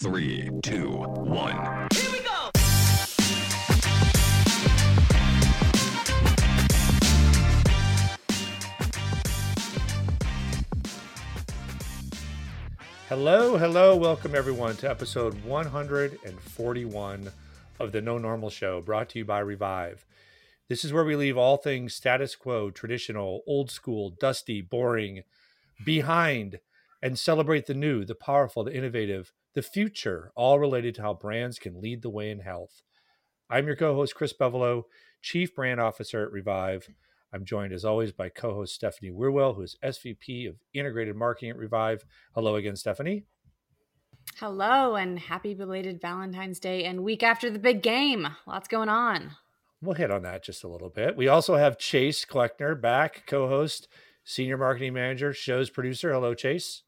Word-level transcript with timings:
Three, 0.00 0.48
two, 0.62 0.90
one. 0.90 1.88
Here 1.92 2.12
we 2.12 2.20
go. 2.20 2.50
Hello, 13.08 13.56
hello, 13.56 13.96
welcome 13.96 14.36
everyone 14.36 14.76
to 14.76 14.88
episode 14.88 15.42
141 15.42 17.32
of 17.80 17.90
the 17.90 18.00
No 18.00 18.18
Normal 18.18 18.50
Show, 18.50 18.80
brought 18.80 19.08
to 19.08 19.18
you 19.18 19.24
by 19.24 19.40
Revive. 19.40 20.06
This 20.68 20.84
is 20.84 20.92
where 20.92 21.04
we 21.04 21.16
leave 21.16 21.36
all 21.36 21.56
things 21.56 21.92
status 21.92 22.36
quo, 22.36 22.70
traditional, 22.70 23.42
old 23.48 23.68
school, 23.72 24.10
dusty, 24.10 24.60
boring 24.60 25.24
behind 25.84 26.60
and 27.02 27.18
celebrate 27.18 27.66
the 27.66 27.74
new, 27.74 28.04
the 28.04 28.14
powerful, 28.14 28.62
the 28.62 28.76
innovative, 28.76 29.32
the 29.54 29.62
future, 29.62 30.32
all 30.34 30.58
related 30.58 30.94
to 30.96 31.02
how 31.02 31.14
brands 31.14 31.58
can 31.58 31.80
lead 31.80 32.02
the 32.02 32.10
way 32.10 32.30
in 32.30 32.40
health. 32.40 32.82
I'm 33.50 33.66
your 33.66 33.76
co 33.76 33.94
host, 33.94 34.14
Chris 34.14 34.32
Bevolo, 34.32 34.84
Chief 35.22 35.54
Brand 35.54 35.80
Officer 35.80 36.22
at 36.22 36.32
Revive. 36.32 36.88
I'm 37.32 37.44
joined 37.44 37.72
as 37.72 37.84
always 37.84 38.12
by 38.12 38.28
co 38.28 38.54
host 38.54 38.74
Stephanie 38.74 39.10
Weirwell, 39.10 39.56
who 39.56 39.62
is 39.62 39.76
SVP 39.84 40.48
of 40.48 40.56
Integrated 40.72 41.16
Marketing 41.16 41.50
at 41.50 41.56
Revive. 41.56 42.04
Hello 42.34 42.56
again, 42.56 42.76
Stephanie. 42.76 43.24
Hello, 44.36 44.94
and 44.94 45.18
happy 45.18 45.54
belated 45.54 46.00
Valentine's 46.00 46.60
Day 46.60 46.84
and 46.84 47.02
week 47.02 47.22
after 47.22 47.50
the 47.50 47.58
big 47.58 47.82
game. 47.82 48.28
Lots 48.46 48.68
going 48.68 48.88
on. 48.88 49.32
We'll 49.80 49.94
hit 49.94 50.10
on 50.10 50.22
that 50.22 50.44
just 50.44 50.64
a 50.64 50.68
little 50.68 50.90
bit. 50.90 51.16
We 51.16 51.28
also 51.28 51.56
have 51.56 51.78
Chase 51.78 52.24
Kleckner 52.24 52.80
back, 52.80 53.24
co 53.26 53.48
host, 53.48 53.88
Senior 54.24 54.58
Marketing 54.58 54.92
Manager, 54.92 55.32
show's 55.32 55.70
producer. 55.70 56.12
Hello, 56.12 56.34
Chase. 56.34 56.82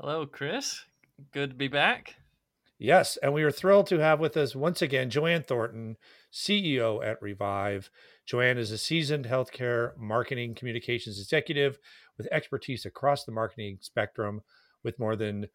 Hello, 0.00 0.26
Chris. 0.26 0.84
Good 1.32 1.50
to 1.50 1.56
be 1.56 1.68
back. 1.68 2.14
Yes, 2.78 3.16
and 3.16 3.34
we 3.34 3.42
are 3.42 3.50
thrilled 3.50 3.88
to 3.88 3.98
have 3.98 4.20
with 4.20 4.36
us 4.36 4.54
once 4.54 4.82
again 4.82 5.10
Joanne 5.10 5.42
Thornton, 5.42 5.96
CEO 6.32 7.04
at 7.04 7.20
Revive. 7.20 7.90
Joanne 8.24 8.56
is 8.56 8.70
a 8.70 8.78
seasoned 8.78 9.24
healthcare 9.24 9.96
marketing 9.98 10.54
communications 10.54 11.18
executive 11.18 11.78
with 12.16 12.28
expertise 12.30 12.86
across 12.86 13.24
the 13.24 13.32
marketing 13.32 13.78
spectrum 13.80 14.42
with 14.84 14.98
more 15.00 15.16
than 15.16 15.48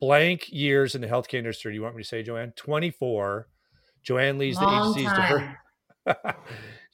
blank 0.00 0.50
years 0.50 0.96
in 0.96 1.00
the 1.00 1.06
healthcare 1.06 1.38
industry. 1.38 1.72
Do 1.72 1.76
you 1.76 1.82
want 1.82 1.94
me 1.94 2.02
to 2.02 2.08
say, 2.08 2.24
Joanne? 2.24 2.52
24. 2.56 3.48
Joanne 4.02 4.38
leads 4.38 4.58
Long 4.58 4.94
the 4.94 5.00
agencies 5.00 5.16
time. 5.16 5.38
to 5.38 5.56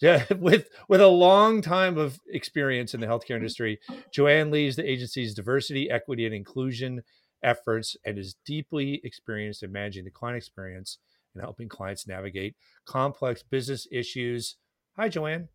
yeah, 0.01 0.25
with 0.39 0.69
with 0.89 1.01
a 1.01 1.09
long 1.09 1.63
time 1.63 1.99
of 1.99 2.21
experience 2.29 2.95
in 2.95 3.01
the 3.01 3.07
healthcare 3.07 3.37
industry, 3.37 3.81
Joanne 4.13 4.51
leads 4.51 4.77
the 4.77 4.89
agency's 4.89 5.35
diversity, 5.35 5.91
equity, 5.91 6.27
and 6.27 6.35
inclusion 6.35 7.03
efforts 7.43 7.97
and 8.05 8.19
is 8.19 8.37
deeply 8.45 9.01
experienced 9.05 9.63
in 9.63 9.73
managing 9.73 10.05
the 10.05 10.11
client 10.11 10.37
experience 10.37 10.99
and 11.35 11.43
helping 11.43 11.69
clients 11.69 12.07
navigate 12.07 12.57
complex 12.85 13.43
business 13.43 13.87
issues. 13.91 14.57
Hi, 14.97 15.09
Joanne. 15.09 15.49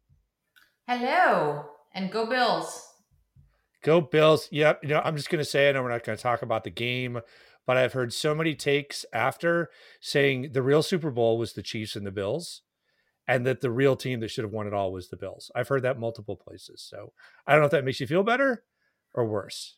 Hello, 0.87 1.65
and 1.93 2.11
go 2.11 2.25
Bills. 2.25 2.93
Go 3.81 4.01
Bills. 4.01 4.47
Yep. 4.51 4.79
You 4.83 4.89
know, 4.89 5.01
I'm 5.03 5.15
just 5.15 5.29
going 5.29 5.43
to 5.43 5.49
say, 5.49 5.69
I 5.69 5.71
know 5.71 5.83
we're 5.83 5.89
not 5.89 6.03
going 6.03 6.17
to 6.17 6.21
talk 6.21 6.41
about 6.41 6.63
the 6.63 6.69
game, 6.69 7.21
but 7.67 7.77
I've 7.77 7.93
heard 7.93 8.13
so 8.13 8.33
many 8.33 8.55
takes 8.55 9.05
after 9.13 9.69
saying 9.99 10.51
the 10.53 10.61
real 10.61 10.81
Super 10.81 11.11
Bowl 11.11 11.37
was 11.37 11.53
the 11.53 11.63
Chiefs 11.63 11.95
and 11.95 12.05
the 12.05 12.11
Bills, 12.11 12.61
and 13.27 13.45
that 13.45 13.61
the 13.61 13.71
real 13.71 13.95
team 13.95 14.19
that 14.19 14.29
should 14.29 14.43
have 14.43 14.53
won 14.53 14.67
it 14.67 14.73
all 14.73 14.91
was 14.91 15.09
the 15.09 15.17
Bills. 15.17 15.51
I've 15.55 15.67
heard 15.67 15.83
that 15.83 15.99
multiple 15.99 16.35
places. 16.35 16.81
So 16.87 17.13
I 17.45 17.51
don't 17.51 17.61
know 17.61 17.65
if 17.65 17.71
that 17.71 17.85
makes 17.85 17.99
you 17.99 18.07
feel 18.07 18.23
better 18.23 18.63
or 19.13 19.25
worse. 19.25 19.77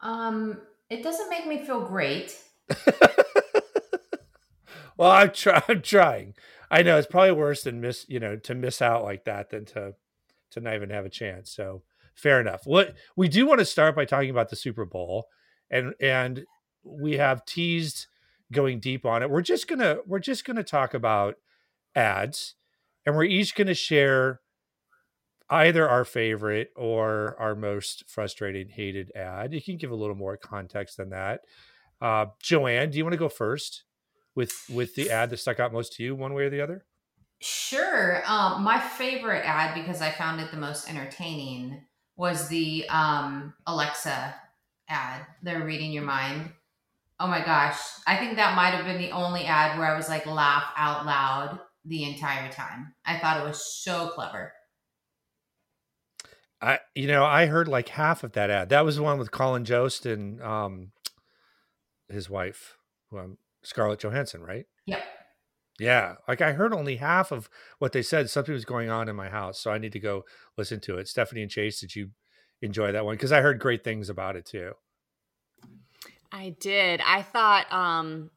Um, 0.00 0.58
it 0.90 1.02
doesn't 1.02 1.30
make 1.30 1.46
me 1.46 1.64
feel 1.64 1.80
great. 1.80 2.38
well, 4.96 5.10
I'm, 5.10 5.30
try- 5.32 5.62
I'm 5.68 5.82
trying. 5.82 6.34
I 6.70 6.82
know 6.82 6.98
it's 6.98 7.06
probably 7.06 7.32
worse 7.32 7.62
than 7.62 7.80
miss, 7.80 8.04
you 8.08 8.20
know, 8.20 8.36
to 8.36 8.54
miss 8.54 8.82
out 8.82 9.04
like 9.04 9.24
that 9.24 9.50
than 9.50 9.64
to 9.66 9.94
to 10.50 10.60
not 10.60 10.74
even 10.74 10.90
have 10.90 11.04
a 11.04 11.10
chance. 11.10 11.50
So 11.50 11.82
fair 12.14 12.40
enough. 12.40 12.66
What 12.66 12.94
we 13.16 13.28
do 13.28 13.46
want 13.46 13.60
to 13.60 13.64
start 13.64 13.94
by 13.94 14.04
talking 14.04 14.30
about 14.30 14.50
the 14.50 14.56
Super 14.56 14.84
Bowl, 14.84 15.28
and 15.70 15.94
and 16.00 16.44
we 16.82 17.16
have 17.16 17.44
teased 17.44 18.06
going 18.52 18.80
deep 18.80 19.06
on 19.06 19.22
it. 19.22 19.30
We're 19.30 19.40
just 19.40 19.68
gonna 19.68 19.98
we're 20.06 20.18
just 20.18 20.44
gonna 20.44 20.64
talk 20.64 20.94
about 20.94 21.36
ads, 21.94 22.54
and 23.06 23.16
we're 23.16 23.24
each 23.24 23.54
gonna 23.54 23.74
share 23.74 24.40
either 25.50 25.88
our 25.88 26.04
favorite 26.04 26.70
or 26.76 27.36
our 27.38 27.54
most 27.54 28.04
frustrating 28.08 28.68
hated 28.68 29.12
ad. 29.16 29.52
You 29.52 29.62
can 29.62 29.76
give 29.76 29.90
a 29.90 29.96
little 29.96 30.14
more 30.14 30.36
context 30.36 30.96
than 30.96 31.10
that. 31.10 31.40
Uh, 32.00 32.26
Joanne, 32.42 32.90
do 32.90 32.98
you 32.98 33.04
want 33.04 33.14
to 33.14 33.18
go 33.18 33.28
first 33.28 33.84
with 34.34 34.52
with 34.72 34.94
the 34.94 35.10
ad 35.10 35.30
that 35.30 35.38
stuck 35.38 35.58
out 35.58 35.72
most 35.72 35.94
to 35.94 36.02
you, 36.02 36.14
one 36.14 36.34
way 36.34 36.44
or 36.44 36.50
the 36.50 36.60
other? 36.60 36.84
Sure. 37.40 38.22
Um, 38.26 38.62
my 38.62 38.80
favorite 38.80 39.44
ad 39.44 39.74
because 39.74 40.02
I 40.02 40.10
found 40.10 40.40
it 40.40 40.50
the 40.50 40.56
most 40.56 40.88
entertaining 40.88 41.82
was 42.16 42.48
the 42.48 42.88
um 42.88 43.54
Alexa 43.66 44.34
ad. 44.88 45.26
They're 45.42 45.64
reading 45.64 45.92
your 45.92 46.04
mind. 46.04 46.50
Oh 47.20 47.26
my 47.26 47.44
gosh. 47.44 47.78
I 48.06 48.16
think 48.16 48.36
that 48.36 48.54
might 48.54 48.74
have 48.74 48.84
been 48.84 49.00
the 49.00 49.10
only 49.10 49.44
ad 49.44 49.78
where 49.78 49.88
I 49.88 49.96
was 49.96 50.08
like 50.08 50.26
laugh 50.26 50.64
out 50.76 51.04
loud 51.04 51.58
the 51.84 52.04
entire 52.04 52.50
time. 52.52 52.94
I 53.04 53.18
thought 53.18 53.40
it 53.40 53.48
was 53.48 53.64
so 53.64 54.08
clever. 54.08 54.52
I 56.60 56.80
you 56.94 57.06
know 57.06 57.24
I 57.24 57.46
heard 57.46 57.68
like 57.68 57.88
half 57.88 58.24
of 58.24 58.32
that 58.32 58.50
ad. 58.50 58.68
That 58.70 58.84
was 58.84 58.96
the 58.96 59.02
one 59.02 59.18
with 59.18 59.30
Colin 59.30 59.64
Jost 59.64 60.06
and 60.06 60.42
um 60.42 60.92
his 62.08 62.30
wife, 62.30 62.76
um, 63.12 63.36
Scarlett 63.62 64.00
Johansson, 64.00 64.42
right? 64.42 64.64
Yep. 64.86 65.02
Yeah, 65.78 66.14
like 66.26 66.40
I 66.40 66.52
heard 66.52 66.74
only 66.74 66.96
half 66.96 67.30
of 67.30 67.48
what 67.78 67.92
they 67.92 68.02
said. 68.02 68.28
Something 68.28 68.54
was 68.54 68.64
going 68.64 68.90
on 68.90 69.08
in 69.08 69.14
my 69.14 69.28
house, 69.28 69.60
so 69.60 69.70
I 69.70 69.78
need 69.78 69.92
to 69.92 70.00
go 70.00 70.24
listen 70.56 70.80
to 70.80 70.98
it. 70.98 71.06
Stephanie 71.06 71.42
and 71.42 71.50
Chase, 71.50 71.80
did 71.80 71.94
you 71.94 72.10
enjoy 72.60 72.90
that 72.90 73.04
one? 73.04 73.14
Because 73.14 73.30
I 73.30 73.42
heard 73.42 73.60
great 73.60 73.84
things 73.84 74.08
about 74.08 74.34
it 74.34 74.44
too. 74.44 74.72
I 76.32 76.56
did. 76.58 77.00
I 77.04 77.22
thought 77.22 77.72
um 77.72 78.30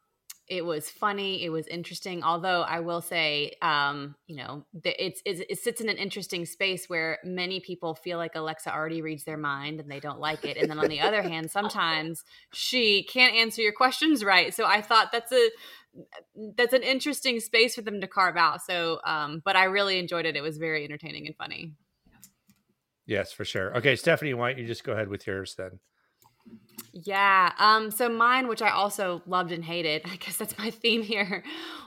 it 0.52 0.66
was 0.66 0.90
funny, 0.90 1.46
it 1.46 1.50
was 1.50 1.66
interesting, 1.68 2.24
although 2.24 2.64
I 2.64 2.82
will 2.82 3.00
say 3.00 3.54
um, 3.62 4.16
you 4.28 4.36
know, 4.36 4.66
it's, 4.84 5.22
it's 5.26 5.40
it 5.50 5.60
sits 5.60 5.80
in 5.80 5.88
an 5.88 5.96
interesting 5.96 6.46
space 6.46 6.90
where 6.90 7.20
many 7.24 7.62
people 7.62 7.96
feel 7.96 8.18
like 8.18 8.36
Alexa 8.36 8.70
already 8.70 9.02
reads 9.02 9.24
their 9.24 9.38
mind 9.38 9.80
and 9.80 9.90
they 9.90 10.02
don't 10.02 10.20
like 10.20 10.44
it. 10.44 10.58
And 10.58 10.70
then 10.70 10.78
on 10.78 10.90
the 10.90 11.00
other 11.00 11.22
hand, 11.22 11.50
sometimes 11.52 12.26
she 12.52 13.04
can't 13.04 13.34
answer 13.34 13.62
your 13.62 13.72
questions 13.72 14.26
right. 14.26 14.54
So 14.54 14.66
I 14.66 14.82
thought 14.82 15.14
that's 15.14 15.32
a 15.32 15.50
that's 16.58 16.74
an 16.74 16.84
interesting 16.84 17.40
space 17.40 17.76
for 17.76 17.82
them 17.82 18.02
to 18.02 18.08
carve 18.08 18.36
out. 18.36 18.62
So 18.62 19.00
um 19.06 19.42
but 19.46 19.56
I 19.56 19.64
really 19.66 20.00
enjoyed 20.00 20.26
it. 20.26 20.36
It 20.36 20.42
was 20.42 20.58
very 20.58 20.84
entertaining 20.84 21.28
and 21.28 21.36
funny. 21.38 21.76
Yes, 23.06 23.32
for 23.32 23.46
sure. 23.46 23.78
Okay, 23.78 23.96
Stephanie, 23.96 24.34
why 24.34 24.52
don't 24.52 24.62
you 24.62 24.68
just 24.68 24.84
go 24.84 24.92
ahead 24.92 25.08
with 25.08 25.26
yours 25.26 25.56
then? 25.58 25.80
Yeah. 26.94 27.54
Um, 27.58 27.90
so 27.90 28.10
mine, 28.10 28.48
which 28.48 28.62
I 28.62 28.70
also 28.70 29.22
loved 29.26 29.52
and 29.52 29.64
hated, 29.64 30.02
I 30.12 30.18
guess 30.18 30.38
that's 30.38 30.58
my 30.58 30.70
theme 30.70 31.04
here, 31.04 31.44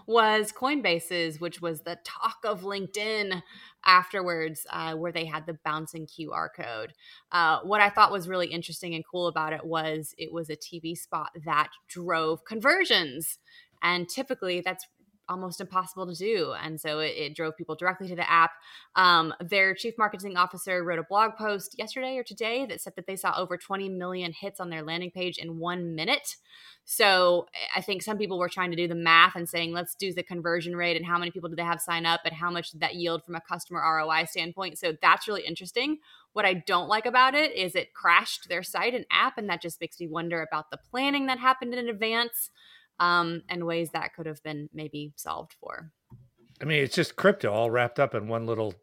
was 0.06 0.52
Coinbase's, 0.52 1.40
which 1.40 1.60
was 1.60 1.82
the 1.82 1.98
talk 2.04 2.38
of 2.44 2.62
LinkedIn 2.62 3.42
afterwards, 3.84 4.66
uh, 4.70 4.94
where 4.94 5.12
they 5.12 5.26
had 5.26 5.46
the 5.46 5.58
bouncing 5.64 6.06
QR 6.06 6.48
code. 6.56 6.94
Uh, 7.32 7.60
what 7.64 7.82
I 7.82 7.90
thought 7.90 8.12
was 8.12 8.28
really 8.28 8.46
interesting 8.46 8.94
and 8.94 9.04
cool 9.10 9.26
about 9.26 9.52
it 9.52 9.64
was 9.64 10.14
it 10.16 10.32
was 10.32 10.48
a 10.48 10.56
TV 10.56 10.96
spot 10.96 11.30
that 11.44 11.68
drove 11.88 12.44
conversions. 12.44 13.38
And 13.82 14.08
typically 14.08 14.62
that's 14.62 14.86
almost 15.28 15.60
impossible 15.60 16.06
to 16.06 16.14
do. 16.14 16.54
And 16.62 16.80
so 16.80 16.98
it, 17.00 17.14
it 17.16 17.36
drove 17.36 17.56
people 17.56 17.74
directly 17.74 18.08
to 18.08 18.16
the 18.16 18.30
app. 18.30 18.52
Um, 18.96 19.34
their 19.40 19.74
chief 19.74 19.94
marketing 19.98 20.36
officer 20.36 20.82
wrote 20.84 20.98
a 20.98 21.04
blog 21.04 21.36
post 21.36 21.76
yesterday 21.78 22.16
or 22.16 22.22
today 22.22 22.66
that 22.66 22.80
said 22.80 22.94
that 22.96 23.06
they 23.06 23.16
saw 23.16 23.34
over 23.36 23.56
20 23.56 23.88
million 23.88 24.32
hits 24.32 24.60
on 24.60 24.70
their 24.70 24.82
landing 24.82 25.10
page 25.10 25.38
in 25.38 25.58
one 25.58 25.94
minute. 25.94 26.36
So 26.84 27.46
I 27.74 27.80
think 27.80 28.02
some 28.02 28.18
people 28.18 28.38
were 28.38 28.48
trying 28.48 28.70
to 28.70 28.76
do 28.76 28.86
the 28.86 28.94
math 28.94 29.36
and 29.36 29.48
saying, 29.48 29.72
let's 29.72 29.94
do 29.94 30.12
the 30.12 30.22
conversion 30.22 30.76
rate 30.76 30.96
and 30.96 31.06
how 31.06 31.18
many 31.18 31.30
people 31.30 31.48
do 31.48 31.56
they 31.56 31.62
have 31.62 31.80
sign 31.80 32.04
up 32.04 32.20
and 32.24 32.34
how 32.34 32.50
much 32.50 32.72
did 32.72 32.80
that 32.80 32.94
yield 32.94 33.24
from 33.24 33.34
a 33.34 33.40
customer 33.40 33.80
ROI 33.80 34.26
standpoint. 34.26 34.78
So 34.78 34.94
that's 35.00 35.26
really 35.26 35.46
interesting. 35.46 35.98
What 36.34 36.44
I 36.44 36.54
don't 36.54 36.88
like 36.88 37.06
about 37.06 37.34
it 37.34 37.54
is 37.56 37.74
it 37.74 37.94
crashed 37.94 38.48
their 38.48 38.62
site 38.62 38.92
and 38.92 39.06
app, 39.10 39.38
and 39.38 39.48
that 39.48 39.62
just 39.62 39.80
makes 39.80 39.98
me 40.00 40.08
wonder 40.08 40.42
about 40.42 40.70
the 40.70 40.80
planning 40.90 41.26
that 41.26 41.38
happened 41.38 41.74
in 41.74 41.88
advance 41.88 42.50
um, 43.00 43.42
and 43.48 43.64
ways 43.64 43.90
that 43.90 44.14
could 44.14 44.26
have 44.26 44.42
been 44.42 44.68
maybe 44.72 45.12
solved 45.16 45.54
for. 45.60 45.90
I 46.60 46.64
mean, 46.64 46.82
it's 46.82 46.94
just 46.94 47.16
crypto 47.16 47.52
all 47.52 47.70
wrapped 47.70 47.98
up 47.98 48.14
in 48.14 48.28
one 48.28 48.46
little 48.46 48.74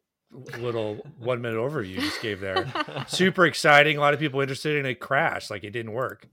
little 0.59 0.95
one 1.17 1.41
minute 1.41 1.57
overview 1.57 1.89
you 1.89 2.01
just 2.01 2.21
gave 2.21 2.39
there. 2.39 2.71
Super 3.07 3.45
exciting. 3.45 3.97
A 3.97 3.99
lot 3.99 4.13
of 4.13 4.19
people 4.19 4.39
interested 4.41 4.77
in 4.77 4.85
it 4.85 4.99
crashed, 4.99 5.49
like 5.49 5.63
it 5.63 5.71
didn't 5.71 5.91
work. 5.91 6.27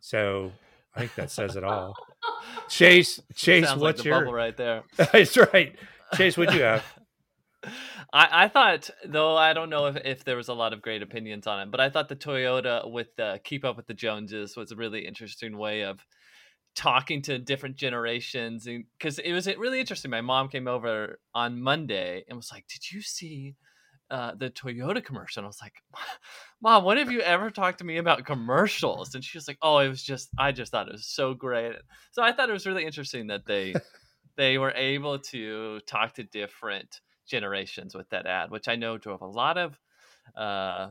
So 0.00 0.52
I 0.94 1.00
think 1.00 1.14
that 1.16 1.30
says 1.30 1.56
it 1.56 1.64
all. 1.64 1.94
Chase, 2.68 3.20
Chase, 3.34 3.66
Sounds 3.66 3.80
what's 3.80 3.98
like 3.98 4.04
the 4.04 4.08
your 4.10 4.20
bubble 4.20 4.32
right 4.32 4.56
there? 4.56 4.82
That's 4.96 5.36
right. 5.36 5.76
Chase, 6.14 6.36
what'd 6.36 6.54
you 6.54 6.62
have? 6.62 6.84
I, 8.12 8.44
I 8.44 8.48
thought, 8.48 8.90
though, 9.04 9.36
I 9.36 9.52
don't 9.52 9.70
know 9.70 9.86
if, 9.86 9.96
if 10.04 10.24
there 10.24 10.36
was 10.36 10.48
a 10.48 10.54
lot 10.54 10.72
of 10.72 10.82
great 10.82 11.02
opinions 11.02 11.46
on 11.46 11.60
it, 11.60 11.70
but 11.70 11.80
I 11.80 11.90
thought 11.90 12.08
the 12.08 12.16
Toyota 12.16 12.90
with 12.90 13.14
the 13.16 13.40
Keep 13.44 13.64
Up 13.64 13.76
with 13.76 13.86
the 13.86 13.94
Joneses 13.94 14.56
was 14.56 14.72
a 14.72 14.76
really 14.76 15.06
interesting 15.06 15.56
way 15.56 15.82
of 15.82 16.04
talking 16.76 17.20
to 17.22 17.38
different 17.38 17.76
generations 17.76 18.66
and 18.66 18.84
because 18.98 19.18
it 19.18 19.32
was 19.32 19.46
really 19.58 19.80
interesting 19.80 20.10
my 20.10 20.20
mom 20.20 20.48
came 20.48 20.68
over 20.68 21.18
on 21.34 21.60
monday 21.60 22.24
and 22.28 22.36
was 22.36 22.50
like 22.52 22.64
did 22.68 22.90
you 22.90 23.02
see 23.02 23.54
uh, 24.10 24.32
the 24.34 24.50
toyota 24.50 25.04
commercial? 25.04 25.40
And 25.40 25.46
i 25.46 25.48
was 25.48 25.60
like 25.62 25.74
mom 26.60 26.84
when 26.84 26.96
have 26.98 27.12
you 27.12 27.20
ever 27.20 27.50
talked 27.50 27.78
to 27.78 27.84
me 27.84 27.98
about 27.98 28.24
commercials? 28.24 29.14
And 29.14 29.22
she 29.22 29.36
was 29.36 29.46
like 29.46 29.58
oh 29.62 29.78
it 29.78 29.88
was 29.88 30.02
just 30.02 30.30
i 30.38 30.52
just 30.52 30.72
thought 30.72 30.88
it 30.88 30.92
was 30.92 31.06
so 31.06 31.34
great. 31.34 31.74
So 32.12 32.22
i 32.22 32.32
thought 32.32 32.50
it 32.50 32.54
was 32.54 32.66
really 32.66 32.84
interesting 32.84 33.28
that 33.28 33.46
they 33.46 33.74
they 34.36 34.58
were 34.58 34.72
able 34.72 35.18
to 35.18 35.80
talk 35.86 36.14
to 36.14 36.24
different 36.24 37.00
generations 37.26 37.94
with 37.94 38.08
that 38.10 38.26
ad 38.26 38.50
which 38.50 38.66
i 38.66 38.74
know 38.74 38.98
drove 38.98 39.20
a 39.20 39.26
lot 39.26 39.56
of 39.58 39.78
uh, 40.36 40.88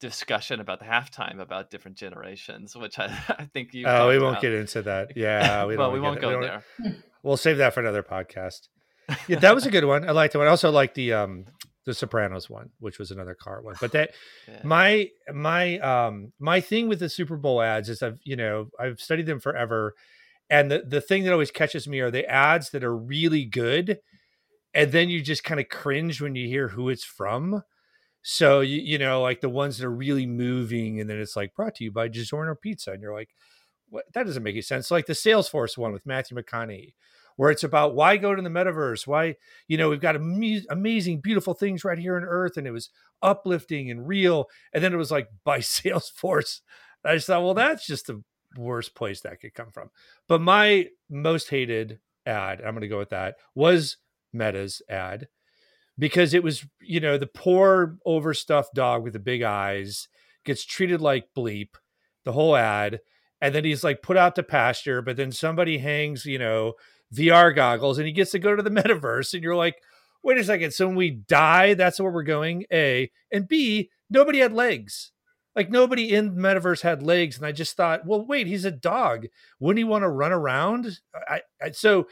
discussion 0.00 0.60
about 0.60 0.80
the 0.80 0.86
halftime 0.86 1.40
about 1.40 1.70
different 1.70 1.96
generations, 1.96 2.74
which 2.74 2.98
I, 2.98 3.04
I 3.38 3.44
think 3.44 3.74
you. 3.74 3.86
Oh, 3.86 4.08
we 4.08 4.18
won't 4.18 4.32
about. 4.32 4.42
get 4.42 4.52
into 4.52 4.82
that. 4.82 5.12
Yeah, 5.16 5.66
we 5.66 5.76
well, 5.76 5.92
we 5.92 6.00
won't 6.00 6.20
go 6.20 6.38
we 6.38 6.46
there. 6.46 6.64
We'll 7.22 7.36
save 7.36 7.58
that 7.58 7.74
for 7.74 7.80
another 7.80 8.02
podcast. 8.02 8.68
Yeah, 9.28 9.40
that 9.40 9.54
was 9.54 9.66
a 9.66 9.70
good 9.70 9.84
one. 9.84 10.08
I 10.08 10.12
liked 10.12 10.34
it. 10.34 10.38
I 10.38 10.46
also 10.46 10.70
like 10.70 10.94
the 10.94 11.12
um 11.12 11.44
the 11.84 11.92
Sopranos 11.92 12.48
one, 12.48 12.70
which 12.78 12.98
was 12.98 13.10
another 13.10 13.34
car 13.34 13.60
one. 13.60 13.74
But 13.78 13.92
that 13.92 14.12
yeah. 14.48 14.60
my 14.64 15.10
my 15.30 15.78
um 15.80 16.32
my 16.38 16.62
thing 16.62 16.88
with 16.88 17.00
the 17.00 17.10
Super 17.10 17.36
Bowl 17.36 17.60
ads 17.60 17.90
is 17.90 18.02
I've 18.02 18.18
you 18.24 18.36
know 18.36 18.68
I've 18.78 19.00
studied 19.00 19.26
them 19.26 19.38
forever, 19.38 19.94
and 20.48 20.70
the 20.70 20.82
the 20.86 21.02
thing 21.02 21.24
that 21.24 21.32
always 21.32 21.50
catches 21.50 21.86
me 21.86 22.00
are 22.00 22.10
the 22.10 22.26
ads 22.26 22.70
that 22.70 22.84
are 22.84 22.96
really 22.96 23.44
good, 23.44 23.98
and 24.72 24.92
then 24.92 25.10
you 25.10 25.20
just 25.20 25.44
kind 25.44 25.60
of 25.60 25.68
cringe 25.68 26.22
when 26.22 26.34
you 26.34 26.46
hear 26.46 26.68
who 26.68 26.88
it's 26.88 27.04
from. 27.04 27.62
So 28.22 28.60
you 28.60 28.80
you 28.80 28.98
know 28.98 29.22
like 29.22 29.40
the 29.40 29.48
ones 29.48 29.78
that 29.78 29.86
are 29.86 29.90
really 29.90 30.26
moving, 30.26 31.00
and 31.00 31.08
then 31.08 31.18
it's 31.18 31.36
like 31.36 31.54
brought 31.54 31.76
to 31.76 31.84
you 31.84 31.92
by 31.92 32.08
Giorno 32.08 32.54
Pizza, 32.54 32.92
and 32.92 33.02
you're 33.02 33.14
like, 33.14 33.30
what? 33.88 34.04
That 34.12 34.26
doesn't 34.26 34.42
make 34.42 34.54
any 34.54 34.62
sense. 34.62 34.90
Like 34.90 35.06
the 35.06 35.12
Salesforce 35.14 35.78
one 35.78 35.92
with 35.92 36.06
Matthew 36.06 36.36
McConaughey, 36.36 36.94
where 37.36 37.50
it's 37.50 37.64
about 37.64 37.94
why 37.94 38.18
go 38.18 38.34
to 38.34 38.42
the 38.42 38.50
metaverse, 38.50 39.06
why 39.06 39.36
you 39.68 39.78
know 39.78 39.88
we've 39.88 40.00
got 40.00 40.16
am- 40.16 40.64
amazing, 40.68 41.20
beautiful 41.20 41.54
things 41.54 41.84
right 41.84 41.98
here 41.98 42.16
on 42.16 42.24
Earth, 42.24 42.56
and 42.56 42.66
it 42.66 42.72
was 42.72 42.90
uplifting 43.22 43.90
and 43.90 44.06
real, 44.06 44.48
and 44.72 44.84
then 44.84 44.92
it 44.92 44.98
was 44.98 45.10
like 45.10 45.28
by 45.44 45.58
Salesforce. 45.58 46.60
I 47.04 47.14
just 47.14 47.26
thought, 47.26 47.42
well, 47.42 47.54
that's 47.54 47.86
just 47.86 48.08
the 48.08 48.22
worst 48.56 48.94
place 48.94 49.22
that 49.22 49.40
could 49.40 49.54
come 49.54 49.70
from. 49.70 49.90
But 50.28 50.42
my 50.42 50.88
most 51.08 51.48
hated 51.48 52.00
ad, 52.26 52.60
I'm 52.60 52.74
going 52.74 52.82
to 52.82 52.88
go 52.88 52.98
with 52.98 53.10
that, 53.10 53.36
was 53.54 53.96
Meta's 54.34 54.82
ad 54.88 55.28
because 56.00 56.34
it 56.34 56.42
was 56.42 56.66
you 56.80 56.98
know 56.98 57.16
the 57.16 57.28
poor 57.28 57.96
overstuffed 58.04 58.74
dog 58.74 59.04
with 59.04 59.12
the 59.12 59.20
big 59.20 59.42
eyes 59.42 60.08
gets 60.44 60.64
treated 60.64 61.00
like 61.00 61.28
bleep 61.36 61.74
the 62.24 62.32
whole 62.32 62.56
ad 62.56 63.00
and 63.40 63.54
then 63.54 63.64
he's 63.64 63.84
like 63.84 64.02
put 64.02 64.16
out 64.16 64.34
to 64.34 64.42
pasture 64.42 65.00
but 65.02 65.16
then 65.16 65.30
somebody 65.30 65.78
hangs 65.78 66.26
you 66.26 66.38
know 66.38 66.72
vr 67.14 67.54
goggles 67.54 67.98
and 67.98 68.06
he 68.06 68.12
gets 68.12 68.32
to 68.32 68.38
go 68.38 68.56
to 68.56 68.62
the 68.62 68.70
metaverse 68.82 69.34
and 69.34 69.44
you're 69.44 69.54
like 69.54 69.76
wait 70.22 70.38
a 70.38 70.44
second 70.44 70.72
so 70.72 70.86
when 70.86 70.96
we 70.96 71.10
die 71.10 71.74
that's 71.74 72.00
where 72.00 72.10
we're 72.10 72.22
going? 72.22 72.64
A 72.72 73.10
and 73.32 73.48
b 73.48 73.90
nobody 74.08 74.38
had 74.38 74.52
legs. 74.52 75.12
Like 75.56 75.70
nobody 75.70 76.14
in 76.14 76.36
metaverse 76.36 76.82
had 76.82 77.02
legs. 77.02 77.36
And 77.36 77.46
i 77.46 77.52
just 77.52 77.76
thought 77.76 78.06
well 78.06 78.24
wait 78.24 78.46
he's 78.46 78.64
a 78.64 78.70
dog. 78.70 79.26
Wouldn't 79.58 79.78
he 79.78 79.84
want 79.84 80.02
to 80.02 80.08
run 80.08 80.32
around? 80.32 81.00
I, 81.28 81.42
I 81.62 81.70
so 81.72 82.06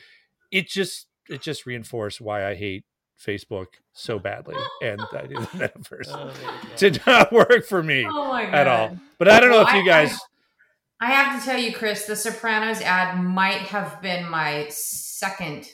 it 0.50 0.68
just 0.68 1.06
it 1.28 1.42
just 1.42 1.66
reinforced 1.66 2.22
why 2.22 2.46
i 2.46 2.54
hate 2.54 2.84
Facebook 3.24 3.66
so 3.92 4.18
badly, 4.18 4.56
and 4.82 5.00
I 5.12 5.26
do 5.26 5.34
the 5.40 5.46
metaverse 5.46 6.08
oh, 6.08 6.32
did 6.76 7.00
not 7.06 7.32
work 7.32 7.66
for 7.66 7.82
me 7.82 8.06
oh 8.08 8.34
at 8.34 8.66
all. 8.66 8.98
But 9.18 9.28
I 9.28 9.40
don't 9.40 9.50
know 9.50 9.58
well, 9.58 9.68
if 9.68 9.74
you 9.74 9.84
guys. 9.84 10.12
I, 11.00 11.08
I, 11.08 11.10
have 11.10 11.40
to 11.40 11.44
tell 11.44 11.58
you, 11.58 11.72
Chris, 11.72 12.06
the 12.06 12.16
Sopranos 12.16 12.80
ad 12.80 13.22
might 13.22 13.62
have 13.62 14.00
been 14.00 14.28
my 14.28 14.66
second 14.70 15.68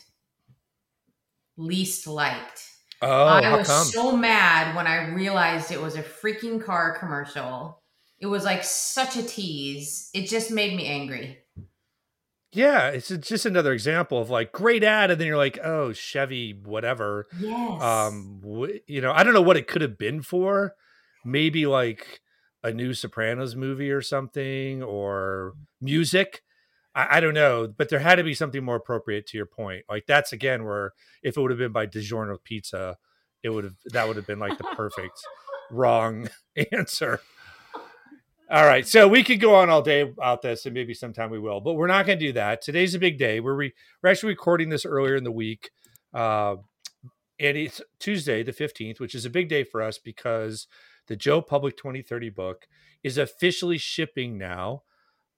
least 1.57 2.07
liked. 2.07 2.63
Oh, 3.03 3.27
I 3.27 3.57
was 3.57 3.67
come? 3.67 3.85
so 3.85 4.17
mad 4.17 4.75
when 4.75 4.87
I 4.87 5.09
realized 5.09 5.71
it 5.71 5.81
was 5.81 5.97
a 5.97 6.03
freaking 6.03 6.63
car 6.63 6.99
commercial. 6.99 7.83
It 8.19 8.27
was 8.27 8.45
like 8.45 8.65
such 8.65 9.17
a 9.17 9.23
tease. 9.23 10.09
It 10.15 10.29
just 10.29 10.51
made 10.51 10.75
me 10.75 10.87
angry. 10.87 11.44
Yeah, 12.55 12.91
it's 12.91 13.09
just 13.09 13.47
another 13.47 13.73
example 13.73 14.19
of 14.21 14.31
like 14.31 14.53
great 14.53 14.85
ad, 14.85 15.11
and 15.11 15.21
then 15.21 15.27
you're 15.27 15.37
like, 15.37 15.59
oh, 15.63 15.93
Chevy, 15.93 16.53
whatever. 16.53 17.27
Yes. 17.39 17.83
Um, 17.83 18.39
w- 18.43 18.79
you 18.87 19.01
know, 19.01 19.13
I 19.13 19.25
don't 19.25 19.35
know 19.35 19.43
what 19.43 19.57
it 19.57 19.67
could 19.67 19.83
have 19.83 19.99
been 19.99 20.23
for. 20.23 20.75
Maybe 21.25 21.67
like 21.67 22.21
a 22.63 22.73
new 22.73 22.95
Sopranos 22.95 23.57
movie 23.57 23.91
or 23.91 24.01
something, 24.01 24.85
or 24.85 25.55
music. 25.81 26.43
I, 26.95 27.17
I 27.17 27.21
don't 27.21 27.35
know, 27.35 27.67
but 27.77 27.89
there 27.89 27.99
had 27.99 28.17
to 28.17 28.25
be 28.25 28.35
something 28.35 28.65
more 28.65 28.77
appropriate 28.77 29.27
to 29.29 29.37
your 29.37 29.47
point. 29.47 29.85
Like 29.89 30.05
that's 30.07 30.33
again 30.33 30.65
where 30.65 30.93
if 31.25 31.37
it 31.37 31.41
would 31.41 31.51
have 31.51 31.59
been 31.59 31.73
by 31.73 31.89
DiGiorno 31.89 32.37
Pizza, 32.45 32.99
it 33.43 33.51
would 33.51 33.65
have 33.65 33.75
that 33.87 34.07
would 34.07 34.17
have 34.17 34.29
been 34.29 34.39
like 34.39 34.59
the 34.59 34.65
perfect 34.77 35.19
wrong 35.73 36.29
answer. 36.73 37.21
All 38.51 38.67
right, 38.67 38.87
so 38.87 39.09
we 39.09 39.23
could 39.23 39.41
go 39.41 39.55
on 39.55 39.71
all 39.71 39.81
day 39.81 40.03
about 40.03 40.43
this, 40.43 40.67
and 40.67 40.75
maybe 40.75 40.93
sometime 40.93 41.31
we 41.31 41.39
will, 41.39 41.63
but 41.63 41.75
we're 41.75 41.87
not 41.87 42.05
going 42.05 42.19
to 42.19 42.27
do 42.27 42.33
that. 42.35 42.61
Today's 42.61 42.95
a 42.95 42.99
big 42.99 43.19
day. 43.19 43.41
We're 43.41 43.55
re- 43.55 43.73
we're 44.03 44.11
actually 44.11 44.33
recording 44.35 44.69
this 44.69 44.85
earlier 44.85 45.17
in 45.17 45.25
the 45.25 45.33
week, 45.33 45.71
uh, 46.13 46.57
and 47.41 47.57
it's 47.57 47.81
Tuesday 47.99 48.43
the 48.43 48.53
fifteenth, 48.53 49.01
which 49.01 49.15
is 49.15 49.25
a 49.25 49.31
big 49.31 49.49
day 49.49 49.65
for 49.65 49.81
us 49.81 49.99
because 49.99 50.67
the 51.07 51.17
Joe 51.17 51.41
Public 51.41 51.79
2030 51.79 52.29
book 52.29 52.67
is 53.03 53.17
officially 53.17 53.79
shipping 53.79 54.37
now, 54.37 54.83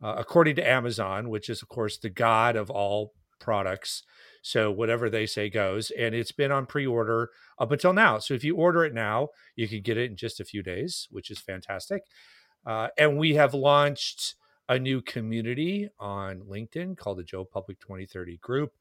uh, 0.03 0.17
according 0.19 0.57
to 0.57 0.69
Amazon, 0.69 1.29
which 1.29 1.49
is 1.49 1.63
of 1.63 1.69
course 1.69 1.97
the 1.99 2.11
god 2.11 2.57
of 2.57 2.71
all 2.71 3.13
products. 3.39 4.03
So 4.43 4.73
whatever 4.73 5.09
they 5.09 5.27
say 5.27 5.49
goes, 5.49 5.93
and 5.93 6.13
it's 6.13 6.33
been 6.33 6.51
on 6.51 6.67
pre-order 6.67 7.31
up 7.59 7.71
until 7.71 7.93
now. 7.93 8.19
So 8.19 8.35
if 8.35 8.43
you 8.43 8.57
order 8.57 8.85
it 8.85 8.95
now, 8.95 9.29
you 9.55 9.69
can 9.69 9.83
get 9.83 9.97
it 9.97 10.11
in 10.11 10.17
just 10.17 10.41
a 10.41 10.45
few 10.45 10.63
days, 10.63 11.07
which 11.11 11.31
is 11.31 11.39
fantastic. 11.39 12.03
Uh, 12.67 12.89
and 12.99 13.17
we 13.17 13.35
have 13.35 13.55
launched 13.55 14.35
a 14.69 14.79
new 14.79 15.01
community 15.01 15.89
on 16.01 16.41
LinkedIn 16.41 16.97
called 16.97 17.19
the 17.19 17.25
Joe 17.25 17.45
Public 17.45 17.79
2030 17.81 18.39
Group. 18.39 18.73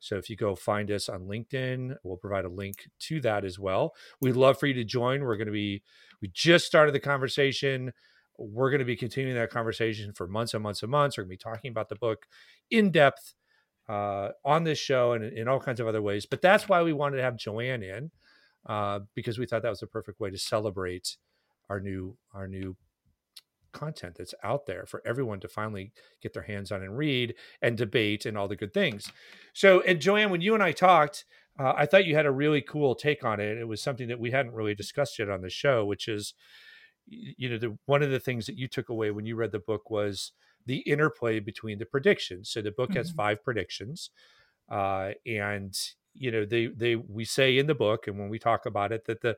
So 0.00 0.16
if 0.16 0.28
you 0.28 0.36
go 0.36 0.54
find 0.54 0.90
us 0.90 1.08
on 1.08 1.22
LinkedIn, 1.22 1.96
we'll 2.02 2.16
provide 2.16 2.44
a 2.44 2.50
link 2.50 2.88
to 3.00 3.20
that 3.20 3.44
as 3.44 3.58
well. 3.58 3.94
We'd 4.20 4.36
love 4.36 4.58
for 4.58 4.66
you 4.66 4.74
to 4.74 4.84
join. 4.84 5.22
We're 5.22 5.36
going 5.36 5.46
to 5.46 5.52
be, 5.52 5.82
we 6.20 6.28
just 6.32 6.66
started 6.66 6.94
the 6.94 7.00
conversation. 7.00 7.92
We're 8.38 8.70
going 8.70 8.80
to 8.80 8.84
be 8.84 8.96
continuing 8.96 9.36
that 9.36 9.50
conversation 9.50 10.12
for 10.12 10.26
months 10.26 10.54
and 10.54 10.62
months 10.62 10.82
and 10.82 10.90
months. 10.90 11.16
We're 11.16 11.24
going 11.24 11.38
to 11.38 11.44
be 11.46 11.50
talking 11.50 11.70
about 11.70 11.88
the 11.88 11.96
book 11.96 12.26
in 12.70 12.90
depth 12.90 13.34
uh, 13.88 14.30
on 14.44 14.64
this 14.64 14.78
show 14.78 15.12
and 15.12 15.24
in 15.24 15.48
all 15.48 15.60
kinds 15.60 15.80
of 15.80 15.86
other 15.86 16.02
ways. 16.02 16.26
But 16.26 16.42
that's 16.42 16.68
why 16.68 16.82
we 16.82 16.92
wanted 16.92 17.18
to 17.18 17.22
have 17.22 17.36
Joanne 17.36 17.82
in 17.82 18.10
uh, 18.66 19.00
because 19.14 19.38
we 19.38 19.46
thought 19.46 19.62
that 19.62 19.70
was 19.70 19.80
the 19.80 19.86
perfect 19.86 20.20
way 20.20 20.30
to 20.30 20.38
celebrate 20.38 21.16
our 21.70 21.80
new 21.80 22.16
our 22.34 22.46
new 22.46 22.76
content 23.74 24.14
that's 24.16 24.34
out 24.42 24.64
there 24.64 24.86
for 24.86 25.02
everyone 25.04 25.40
to 25.40 25.48
finally 25.48 25.92
get 26.22 26.32
their 26.32 26.44
hands 26.44 26.72
on 26.72 26.82
and 26.82 26.96
read 26.96 27.34
and 27.60 27.76
debate 27.76 28.24
and 28.24 28.38
all 28.38 28.48
the 28.48 28.56
good 28.56 28.72
things. 28.72 29.12
So, 29.52 29.82
and 29.82 30.00
Joanne, 30.00 30.30
when 30.30 30.40
you 30.40 30.54
and 30.54 30.62
I 30.62 30.72
talked, 30.72 31.26
uh, 31.58 31.74
I 31.76 31.84
thought 31.84 32.06
you 32.06 32.14
had 32.14 32.26
a 32.26 32.32
really 32.32 32.62
cool 32.62 32.94
take 32.94 33.24
on 33.24 33.40
it. 33.40 33.58
It 33.58 33.68
was 33.68 33.82
something 33.82 34.08
that 34.08 34.18
we 34.18 34.30
hadn't 34.30 34.54
really 34.54 34.74
discussed 34.74 35.18
yet 35.18 35.28
on 35.28 35.42
the 35.42 35.50
show, 35.50 35.84
which 35.84 36.08
is, 36.08 36.34
you 37.06 37.50
know, 37.50 37.58
the, 37.58 37.76
one 37.84 38.02
of 38.02 38.10
the 38.10 38.18
things 38.18 38.46
that 38.46 38.56
you 38.56 38.66
took 38.66 38.88
away 38.88 39.10
when 39.10 39.26
you 39.26 39.36
read 39.36 39.52
the 39.52 39.58
book 39.58 39.90
was 39.90 40.32
the 40.66 40.78
interplay 40.78 41.40
between 41.40 41.78
the 41.78 41.86
predictions. 41.86 42.50
So 42.50 42.62
the 42.62 42.70
book 42.70 42.90
mm-hmm. 42.90 42.98
has 42.98 43.10
five 43.10 43.44
predictions, 43.44 44.10
uh, 44.70 45.10
and 45.26 45.76
you 46.14 46.30
know 46.30 46.44
they 46.44 46.66
they 46.66 46.96
we 46.96 47.24
say 47.24 47.58
in 47.58 47.66
the 47.66 47.74
book, 47.74 48.06
and 48.06 48.18
when 48.18 48.28
we 48.28 48.38
talk 48.38 48.66
about 48.66 48.92
it, 48.92 49.04
that 49.06 49.20
the 49.20 49.36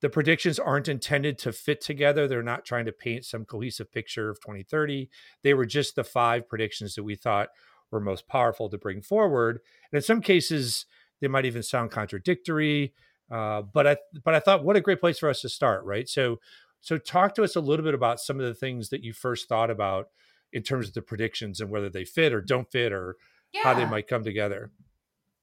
the 0.00 0.08
predictions 0.08 0.58
aren't 0.58 0.88
intended 0.88 1.38
to 1.38 1.52
fit 1.52 1.80
together. 1.80 2.28
They're 2.28 2.42
not 2.42 2.64
trying 2.64 2.86
to 2.86 2.92
paint 2.92 3.24
some 3.24 3.44
cohesive 3.44 3.90
picture 3.92 4.30
of 4.30 4.40
2030. 4.40 5.10
They 5.42 5.54
were 5.54 5.66
just 5.66 5.96
the 5.96 6.04
five 6.04 6.48
predictions 6.48 6.94
that 6.94 7.02
we 7.02 7.16
thought 7.16 7.48
were 7.90 8.00
most 8.00 8.28
powerful 8.28 8.68
to 8.70 8.78
bring 8.78 9.02
forward. 9.02 9.60
And 9.90 9.98
in 9.98 10.02
some 10.02 10.20
cases, 10.20 10.86
they 11.20 11.28
might 11.28 11.46
even 11.46 11.62
sound 11.62 11.90
contradictory. 11.90 12.94
Uh, 13.30 13.62
but 13.62 13.86
I 13.86 13.96
but 14.24 14.34
I 14.34 14.40
thought 14.40 14.64
what 14.64 14.76
a 14.76 14.80
great 14.80 15.00
place 15.00 15.18
for 15.18 15.28
us 15.28 15.40
to 15.42 15.48
start, 15.48 15.84
right? 15.84 16.08
So 16.08 16.38
so 16.80 16.96
talk 16.96 17.34
to 17.34 17.42
us 17.42 17.56
a 17.56 17.60
little 17.60 17.84
bit 17.84 17.94
about 17.94 18.20
some 18.20 18.38
of 18.38 18.46
the 18.46 18.54
things 18.54 18.88
that 18.90 19.02
you 19.02 19.12
first 19.12 19.48
thought 19.48 19.70
about 19.70 20.08
in 20.52 20.62
terms 20.62 20.88
of 20.88 20.94
the 20.94 21.02
predictions 21.02 21.60
and 21.60 21.70
whether 21.70 21.90
they 21.90 22.04
fit 22.04 22.32
or 22.32 22.40
don't 22.40 22.70
fit 22.70 22.92
or 22.92 23.16
yeah. 23.52 23.62
how 23.64 23.74
they 23.74 23.84
might 23.84 24.06
come 24.06 24.24
together. 24.24 24.70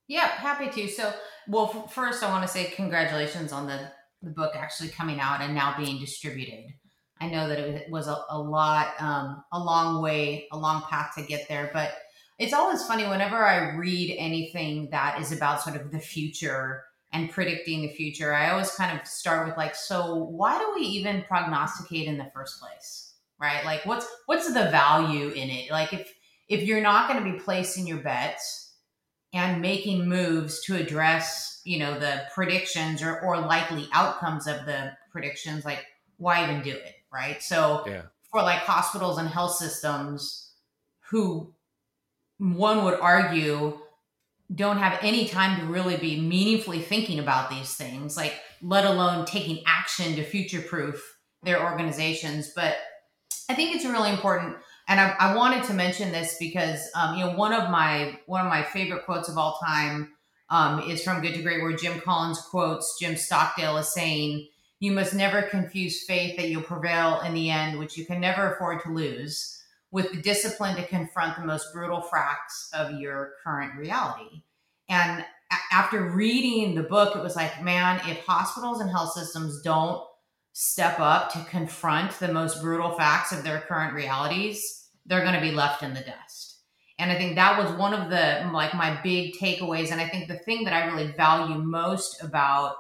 Yeah, 0.07 0.27
happy 0.27 0.69
to. 0.69 0.87
So, 0.87 1.13
well, 1.47 1.87
first 1.87 2.23
I 2.23 2.29
want 2.29 2.43
to 2.43 2.47
say 2.47 2.65
congratulations 2.65 3.51
on 3.51 3.67
the 3.67 3.91
the 4.25 4.31
book 4.31 4.53
actually 4.55 4.89
coming 4.89 5.19
out 5.19 5.41
and 5.41 5.55
now 5.55 5.75
being 5.77 5.99
distributed. 5.99 6.65
I 7.21 7.29
know 7.29 7.47
that 7.47 7.59
it 7.59 7.89
was 7.89 8.07
a, 8.07 8.17
a 8.29 8.37
lot, 8.37 8.89
um, 8.99 9.43
a 9.53 9.59
long 9.59 10.01
way, 10.01 10.47
a 10.51 10.57
long 10.57 10.81
path 10.89 11.13
to 11.15 11.23
get 11.23 11.47
there, 11.47 11.69
but 11.71 11.93
it's 12.37 12.53
always 12.53 12.85
funny 12.85 13.07
whenever 13.07 13.37
I 13.37 13.75
read 13.75 14.13
anything 14.17 14.89
that 14.91 15.21
is 15.21 15.31
about 15.31 15.61
sort 15.61 15.77
of 15.77 15.91
the 15.91 15.99
future 15.99 16.83
and 17.13 17.31
predicting 17.31 17.83
the 17.83 17.93
future. 17.93 18.33
I 18.33 18.49
always 18.49 18.71
kind 18.71 18.99
of 18.99 19.07
start 19.07 19.47
with 19.47 19.55
like, 19.55 19.75
so 19.75 20.15
why 20.15 20.59
do 20.59 20.73
we 20.75 20.81
even 20.81 21.23
prognosticate 21.23 22.07
in 22.07 22.17
the 22.17 22.29
first 22.33 22.59
place? 22.59 23.13
Right? 23.39 23.63
Like 23.63 23.85
what's 23.85 24.07
what's 24.25 24.47
the 24.47 24.69
value 24.69 25.29
in 25.29 25.49
it? 25.49 25.71
Like 25.71 25.93
if 25.93 26.13
if 26.49 26.63
you're 26.63 26.81
not 26.81 27.09
going 27.09 27.23
to 27.23 27.31
be 27.31 27.39
placing 27.39 27.87
your 27.87 27.97
bets 27.99 28.64
and 29.35 29.61
making 29.61 30.07
moves 30.07 30.61
to 30.61 30.75
address, 30.75 31.61
you 31.65 31.77
know, 31.77 31.99
the 31.99 32.23
predictions 32.33 33.03
or, 33.03 33.19
or 33.19 33.37
likely 33.37 33.87
outcomes 33.93 34.47
of 34.47 34.65
the 34.65 34.93
predictions, 35.11 35.65
like 35.65 35.85
why 36.17 36.43
even 36.43 36.63
do 36.63 36.71
it? 36.71 36.95
Right. 37.13 37.43
So 37.43 37.83
Yeah. 37.85 38.03
for 38.31 38.41
like 38.41 38.59
hospitals 38.59 39.17
and 39.17 39.27
health 39.27 39.55
systems 39.55 40.53
who 41.09 41.53
one 42.37 42.83
would 42.85 42.99
argue 42.99 43.77
don't 44.53 44.77
have 44.77 44.99
any 45.01 45.27
time 45.27 45.59
to 45.59 45.65
really 45.65 45.97
be 45.97 46.19
meaningfully 46.21 46.79
thinking 46.81 47.19
about 47.19 47.49
these 47.49 47.75
things, 47.75 48.15
like 48.15 48.39
let 48.61 48.85
alone 48.85 49.25
taking 49.25 49.63
action 49.67 50.15
to 50.15 50.23
future 50.23 50.61
proof 50.61 51.17
their 51.43 51.61
organizations. 51.61 52.51
But 52.55 52.75
I 53.49 53.53
think 53.53 53.75
it's 53.75 53.85
really 53.85 54.11
important. 54.11 54.57
And 54.87 54.99
I, 54.99 55.15
I 55.19 55.35
wanted 55.35 55.63
to 55.65 55.73
mention 55.73 56.11
this 56.11 56.37
because 56.39 56.87
um, 56.95 57.17
you 57.17 57.25
know 57.25 57.31
one 57.31 57.53
of 57.53 57.69
my 57.69 58.19
one 58.27 58.45
of 58.45 58.49
my 58.49 58.63
favorite 58.63 59.05
quotes 59.05 59.29
of 59.29 59.37
all 59.37 59.59
time 59.65 60.11
um, 60.49 60.81
is 60.89 61.03
from 61.03 61.21
Good 61.21 61.33
to 61.35 61.41
Great, 61.41 61.61
where 61.61 61.75
Jim 61.75 61.99
Collins 62.01 62.41
quotes 62.41 62.97
Jim 62.99 63.15
Stockdale 63.15 63.77
as 63.77 63.93
saying, 63.93 64.47
"You 64.79 64.91
must 64.91 65.13
never 65.13 65.41
confuse 65.41 66.05
faith 66.05 66.37
that 66.37 66.49
you'll 66.49 66.61
prevail 66.61 67.21
in 67.21 67.33
the 67.33 67.49
end, 67.49 67.79
which 67.79 67.97
you 67.97 68.05
can 68.05 68.19
never 68.19 68.53
afford 68.53 68.81
to 68.83 68.91
lose, 68.91 69.59
with 69.91 70.11
the 70.11 70.21
discipline 70.21 70.75
to 70.75 70.85
confront 70.85 71.37
the 71.37 71.45
most 71.45 71.73
brutal 71.73 72.01
facts 72.01 72.69
of 72.73 72.99
your 72.99 73.33
current 73.43 73.75
reality." 73.75 74.43
And 74.87 75.25
after 75.71 76.01
reading 76.03 76.75
the 76.75 76.83
book, 76.83 77.15
it 77.15 77.23
was 77.23 77.35
like, 77.35 77.63
man, 77.63 78.01
if 78.07 78.25
hospitals 78.25 78.81
and 78.81 78.89
health 78.89 79.13
systems 79.13 79.61
don't 79.61 80.01
step 80.57 81.01
up 81.01 81.33
to 81.33 81.43
confront 81.49 82.17
the 82.17 82.31
most 82.31 82.61
brutal 82.61 82.91
facts 82.91 83.33
of 83.33 83.43
their 83.43 83.59
current 83.59 83.93
realities, 83.93 84.87
they're 85.05 85.21
going 85.21 85.35
to 85.35 85.41
be 85.41 85.51
left 85.51 85.83
in 85.83 85.93
the 85.93 85.99
dust. 85.99 86.61
And 86.97 87.11
I 87.11 87.17
think 87.17 87.35
that 87.35 87.61
was 87.61 87.77
one 87.77 87.93
of 87.93 88.09
the 88.09 88.49
like 88.53 88.73
my 88.73 88.97
big 89.03 89.33
takeaways. 89.33 89.91
And 89.91 89.99
I 89.99 90.07
think 90.07 90.29
the 90.29 90.39
thing 90.39 90.63
that 90.63 90.73
I 90.73 90.85
really 90.85 91.11
value 91.11 91.61
most 91.61 92.23
about 92.23 92.75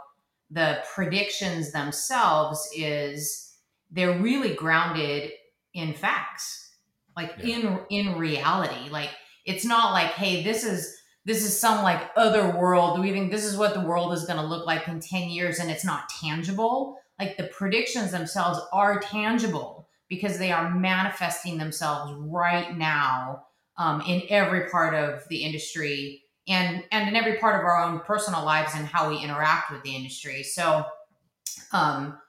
the 0.49 0.81
predictions 0.93 1.73
themselves 1.73 2.65
is 2.73 3.55
they're 3.91 4.21
really 4.21 4.53
grounded 4.53 5.33
in 5.73 5.93
facts, 5.93 6.77
like 7.17 7.43
in 7.43 7.81
in 7.89 8.17
reality. 8.17 8.89
Like 8.89 9.09
it's 9.43 9.65
not 9.65 9.91
like, 9.91 10.11
hey, 10.11 10.43
this 10.43 10.63
is 10.63 10.95
this 11.25 11.43
is 11.43 11.59
some 11.59 11.83
like 11.83 12.09
other 12.15 12.55
world. 12.57 13.01
We 13.01 13.11
think 13.11 13.33
this 13.33 13.43
is 13.43 13.57
what 13.57 13.73
the 13.73 13.81
world 13.81 14.13
is 14.13 14.23
going 14.23 14.39
to 14.39 14.45
look 14.45 14.65
like 14.65 14.87
in 14.87 15.01
10 15.01 15.27
years 15.27 15.59
and 15.59 15.69
it's 15.69 15.83
not 15.83 16.07
tangible. 16.21 16.99
Like 17.19 17.37
the 17.37 17.45
predictions 17.45 18.11
themselves 18.11 18.59
are 18.73 18.99
tangible 18.99 19.87
because 20.09 20.37
they 20.37 20.51
are 20.51 20.73
manifesting 20.73 21.57
themselves 21.57 22.13
right 22.17 22.77
now 22.77 23.45
um, 23.77 24.01
in 24.01 24.23
every 24.29 24.69
part 24.69 24.93
of 24.93 25.23
the 25.29 25.43
industry 25.43 26.23
and 26.47 26.83
and 26.91 27.09
in 27.09 27.15
every 27.15 27.37
part 27.37 27.59
of 27.59 27.65
our 27.65 27.81
own 27.81 27.99
personal 28.01 28.45
lives 28.45 28.73
and 28.75 28.85
how 28.85 29.09
we 29.09 29.17
interact 29.17 29.71
with 29.71 29.81
the 29.83 29.95
industry. 29.95 30.43
So 30.43 30.85
um 31.71 32.19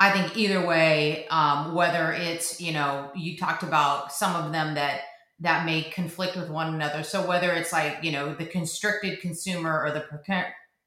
I 0.00 0.12
think 0.12 0.36
either 0.36 0.64
way, 0.64 1.26
um, 1.28 1.74
whether 1.74 2.12
it's 2.12 2.60
you 2.60 2.72
know 2.72 3.10
you 3.16 3.36
talked 3.36 3.62
about 3.62 4.12
some 4.12 4.36
of 4.36 4.52
them 4.52 4.74
that 4.74 5.00
that 5.40 5.64
may 5.64 5.82
conflict 5.82 6.36
with 6.36 6.50
one 6.50 6.74
another. 6.74 7.02
So 7.02 7.26
whether 7.26 7.52
it's 7.52 7.72
like 7.72 7.98
you 8.02 8.12
know 8.12 8.34
the 8.34 8.46
constricted 8.46 9.20
consumer 9.20 9.82
or 9.82 9.90
the 9.90 10.04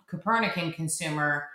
Copernican 0.08 0.74
consumer, 0.74 1.48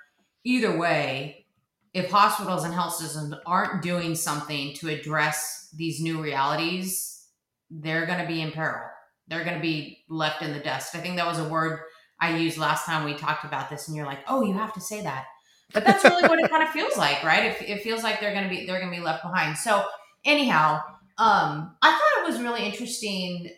either 0.46 0.78
way, 0.78 1.46
if 1.92 2.10
hospitals 2.10 2.64
and 2.64 2.72
health 2.72 2.94
systems 2.94 3.34
aren't 3.46 3.82
doing 3.82 4.14
something 4.14 4.74
to 4.74 4.88
address 4.88 5.70
these 5.74 6.00
new 6.00 6.22
realities, 6.22 7.26
they're 7.70 8.06
going 8.06 8.20
to 8.20 8.26
be 8.26 8.40
in 8.40 8.52
peril. 8.52 8.88
They're 9.28 9.44
going 9.44 9.56
to 9.56 9.62
be 9.62 10.04
left 10.08 10.42
in 10.42 10.52
the 10.52 10.60
dust. 10.60 10.94
I 10.94 10.98
think 10.98 11.16
that 11.16 11.26
was 11.26 11.40
a 11.40 11.48
word 11.48 11.80
I 12.20 12.36
used 12.36 12.58
last 12.58 12.86
time 12.86 13.04
we 13.04 13.14
talked 13.14 13.44
about 13.44 13.68
this, 13.68 13.88
and 13.88 13.96
you're 13.96 14.06
like, 14.06 14.20
"Oh, 14.28 14.42
you 14.42 14.54
have 14.54 14.72
to 14.74 14.80
say 14.80 15.02
that." 15.02 15.26
But 15.72 15.84
that's 15.84 16.04
really 16.04 16.26
what 16.28 16.38
it 16.38 16.48
kind 16.48 16.62
of 16.62 16.70
feels 16.70 16.96
like, 16.96 17.22
right? 17.24 17.44
It, 17.44 17.68
it 17.68 17.82
feels 17.82 18.02
like 18.02 18.20
they're 18.20 18.32
going 18.32 18.44
to 18.44 18.50
be 18.50 18.66
they're 18.66 18.78
going 18.78 18.92
to 18.92 18.96
be 18.96 19.04
left 19.04 19.22
behind. 19.22 19.58
So 19.58 19.84
anyhow, 20.24 20.80
um, 21.18 21.76
I 21.82 21.90
thought 21.90 22.22
it 22.22 22.30
was 22.30 22.40
really 22.40 22.64
interesting 22.64 23.50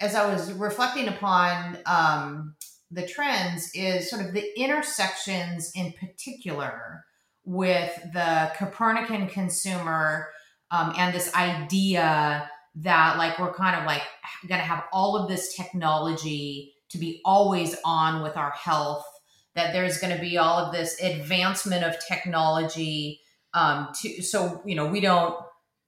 as 0.00 0.14
I 0.14 0.26
was 0.26 0.52
reflecting 0.52 1.08
upon 1.08 1.78
um, 1.86 2.56
the 2.94 3.06
trends 3.06 3.70
is 3.74 4.08
sort 4.08 4.24
of 4.24 4.32
the 4.32 4.58
intersections 4.58 5.72
in 5.74 5.92
particular 5.92 7.04
with 7.44 7.92
the 8.12 8.52
Copernican 8.56 9.28
consumer 9.28 10.28
um, 10.70 10.94
and 10.96 11.14
this 11.14 11.34
idea 11.34 12.48
that 12.76 13.18
like 13.18 13.38
we're 13.38 13.52
kind 13.52 13.78
of 13.78 13.84
like 13.86 14.02
going 14.48 14.60
to 14.60 14.66
have 14.66 14.84
all 14.92 15.16
of 15.16 15.28
this 15.28 15.54
technology 15.54 16.74
to 16.90 16.98
be 16.98 17.20
always 17.24 17.76
on 17.84 18.22
with 18.22 18.36
our 18.36 18.50
health 18.50 19.04
that 19.54 19.72
there's 19.72 19.98
going 19.98 20.14
to 20.14 20.20
be 20.20 20.36
all 20.36 20.58
of 20.58 20.72
this 20.72 21.00
advancement 21.00 21.84
of 21.84 21.94
technology 22.06 23.20
um, 23.52 23.88
to 24.00 24.22
so 24.22 24.62
you 24.64 24.74
know 24.74 24.86
we 24.86 25.00
don't 25.00 25.36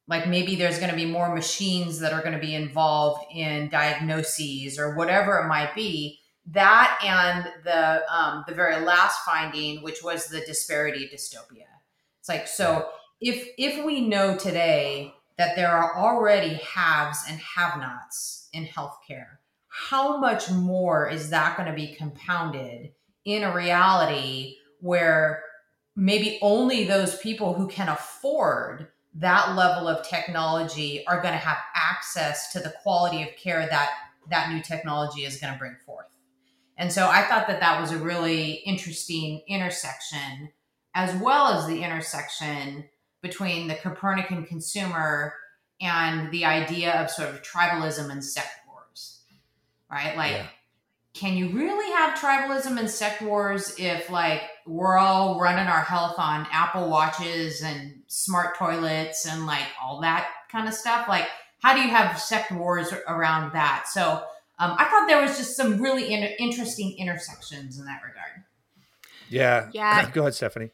like 0.08 0.28
maybe 0.28 0.54
there's 0.54 0.78
going 0.78 0.90
to 0.90 0.96
be 0.96 1.06
more 1.06 1.34
machines 1.34 1.98
that 1.98 2.12
are 2.12 2.20
going 2.20 2.34
to 2.34 2.38
be 2.38 2.54
involved 2.54 3.24
in 3.34 3.68
diagnoses 3.68 4.78
or 4.78 4.94
whatever 4.94 5.38
it 5.38 5.48
might 5.48 5.74
be 5.74 6.20
that 6.52 6.98
and 7.02 7.52
the 7.64 8.02
um, 8.14 8.44
the 8.46 8.54
very 8.54 8.84
last 8.84 9.24
finding 9.24 9.82
which 9.82 10.02
was 10.02 10.26
the 10.28 10.40
disparity 10.40 11.08
dystopia 11.12 11.66
it's 12.20 12.28
like 12.28 12.46
so 12.46 12.88
if 13.20 13.48
if 13.58 13.84
we 13.84 14.06
know 14.06 14.36
today 14.36 15.12
that 15.38 15.56
there 15.56 15.70
are 15.70 15.96
already 15.96 16.54
haves 16.54 17.18
and 17.28 17.38
have 17.40 17.78
nots 17.78 18.48
in 18.52 18.64
healthcare 18.64 19.38
how 19.68 20.18
much 20.18 20.50
more 20.50 21.08
is 21.08 21.30
that 21.30 21.56
going 21.56 21.68
to 21.68 21.74
be 21.74 21.94
compounded 21.94 22.92
in 23.24 23.42
a 23.42 23.54
reality 23.54 24.56
where 24.80 25.42
maybe 25.96 26.38
only 26.42 26.84
those 26.84 27.16
people 27.18 27.54
who 27.54 27.66
can 27.66 27.88
afford 27.88 28.88
that 29.14 29.56
level 29.56 29.88
of 29.88 30.06
technology 30.06 31.04
are 31.06 31.20
going 31.22 31.32
to 31.32 31.38
have 31.38 31.58
access 31.74 32.52
to 32.52 32.60
the 32.60 32.72
quality 32.82 33.22
of 33.22 33.28
care 33.36 33.66
that 33.68 33.90
that 34.30 34.52
new 34.52 34.62
technology 34.62 35.24
is 35.24 35.40
going 35.40 35.52
to 35.52 35.58
bring 35.58 35.76
forth. 35.86 36.15
And 36.76 36.92
so 36.92 37.08
I 37.08 37.22
thought 37.22 37.48
that 37.48 37.60
that 37.60 37.80
was 37.80 37.90
a 37.92 37.98
really 37.98 38.52
interesting 38.66 39.42
intersection, 39.48 40.50
as 40.94 41.14
well 41.16 41.48
as 41.54 41.66
the 41.66 41.82
intersection 41.82 42.84
between 43.22 43.66
the 43.68 43.74
Copernican 43.74 44.44
consumer 44.44 45.34
and 45.80 46.30
the 46.30 46.44
idea 46.44 47.00
of 47.02 47.10
sort 47.10 47.30
of 47.30 47.42
tribalism 47.42 48.10
and 48.10 48.24
sect 48.24 48.48
wars, 48.68 49.22
right? 49.90 50.16
Like, 50.16 50.32
Yeah. 50.32 50.46
can 51.14 51.36
you 51.36 51.48
really 51.48 51.90
have 51.92 52.18
tribalism 52.18 52.78
and 52.78 52.90
sect 52.90 53.22
wars 53.22 53.74
if 53.78 54.10
like 54.10 54.42
we're 54.66 54.98
all 54.98 55.40
running 55.40 55.66
our 55.66 55.80
health 55.82 56.18
on 56.18 56.46
Apple 56.52 56.90
watches 56.90 57.62
and 57.62 58.02
smart 58.06 58.56
toilets 58.58 59.26
and 59.26 59.46
like 59.46 59.66
all 59.82 60.00
that 60.02 60.28
kind 60.52 60.68
of 60.68 60.74
stuff? 60.74 61.08
Like, 61.08 61.26
how 61.62 61.74
do 61.74 61.80
you 61.80 61.88
have 61.88 62.20
sect 62.20 62.52
wars 62.52 62.92
around 63.08 63.52
that? 63.54 63.86
So 63.88 64.22
um, 64.58 64.74
I 64.78 64.84
thought 64.84 65.06
there 65.06 65.20
was 65.20 65.36
just 65.36 65.56
some 65.56 65.80
really 65.80 66.12
in- 66.12 66.34
interesting 66.38 66.96
intersections 66.98 67.78
in 67.78 67.84
that 67.86 68.00
regard. 68.02 68.44
Yeah. 69.28 69.68
Yeah. 69.72 70.10
Go 70.12 70.22
ahead, 70.22 70.34
Stephanie. 70.34 70.70